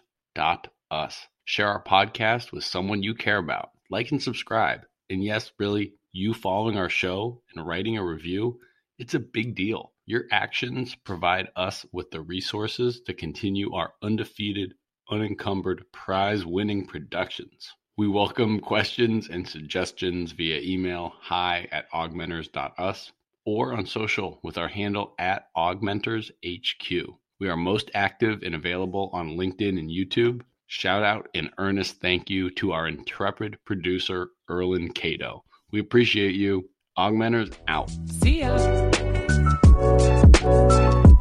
Share 1.45 1.69
our 1.69 1.83
podcast 1.83 2.51
with 2.51 2.63
someone 2.63 3.01
you 3.01 3.15
care 3.15 3.39
about. 3.39 3.71
Like 3.89 4.11
and 4.11 4.21
subscribe. 4.21 4.81
And 5.09 5.23
yes, 5.23 5.51
really, 5.57 5.95
you 6.11 6.35
following 6.35 6.77
our 6.77 6.89
show 6.89 7.41
and 7.55 7.65
writing 7.65 7.97
a 7.97 8.05
review, 8.05 8.59
it's 8.99 9.15
a 9.15 9.19
big 9.19 9.55
deal. 9.55 9.91
Your 10.09 10.25
actions 10.31 10.95
provide 10.95 11.49
us 11.55 11.85
with 11.91 12.09
the 12.09 12.21
resources 12.21 12.99
to 13.01 13.13
continue 13.13 13.71
our 13.75 13.93
undefeated, 14.01 14.73
unencumbered, 15.11 15.85
prize 15.91 16.43
winning 16.43 16.87
productions. 16.87 17.71
We 17.95 18.07
welcome 18.07 18.59
questions 18.59 19.29
and 19.29 19.47
suggestions 19.47 20.31
via 20.31 20.61
email 20.61 21.13
hi 21.19 21.67
at 21.71 21.91
augmentors.us 21.91 23.11
or 23.45 23.73
on 23.73 23.85
social 23.85 24.39
with 24.41 24.57
our 24.57 24.67
handle 24.67 25.13
at 25.19 25.45
augmentorshq. 25.55 27.05
We 27.39 27.47
are 27.47 27.55
most 27.55 27.91
active 27.93 28.41
and 28.41 28.55
available 28.55 29.11
on 29.13 29.37
LinkedIn 29.37 29.77
and 29.77 29.91
YouTube. 29.91 30.41
Shout 30.65 31.03
out 31.03 31.29
and 31.35 31.51
earnest 31.59 32.01
thank 32.01 32.31
you 32.31 32.49
to 32.55 32.71
our 32.71 32.87
intrepid 32.87 33.59
producer, 33.63 34.29
Erlin 34.49 34.91
Cato. 34.91 35.43
We 35.71 35.79
appreciate 35.79 36.33
you. 36.33 36.67
AugMentors 36.97 37.55
out. 37.67 37.91
See 38.23 38.39
ya. 38.39 38.98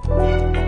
Thank 0.08 0.56
you. 0.56 0.67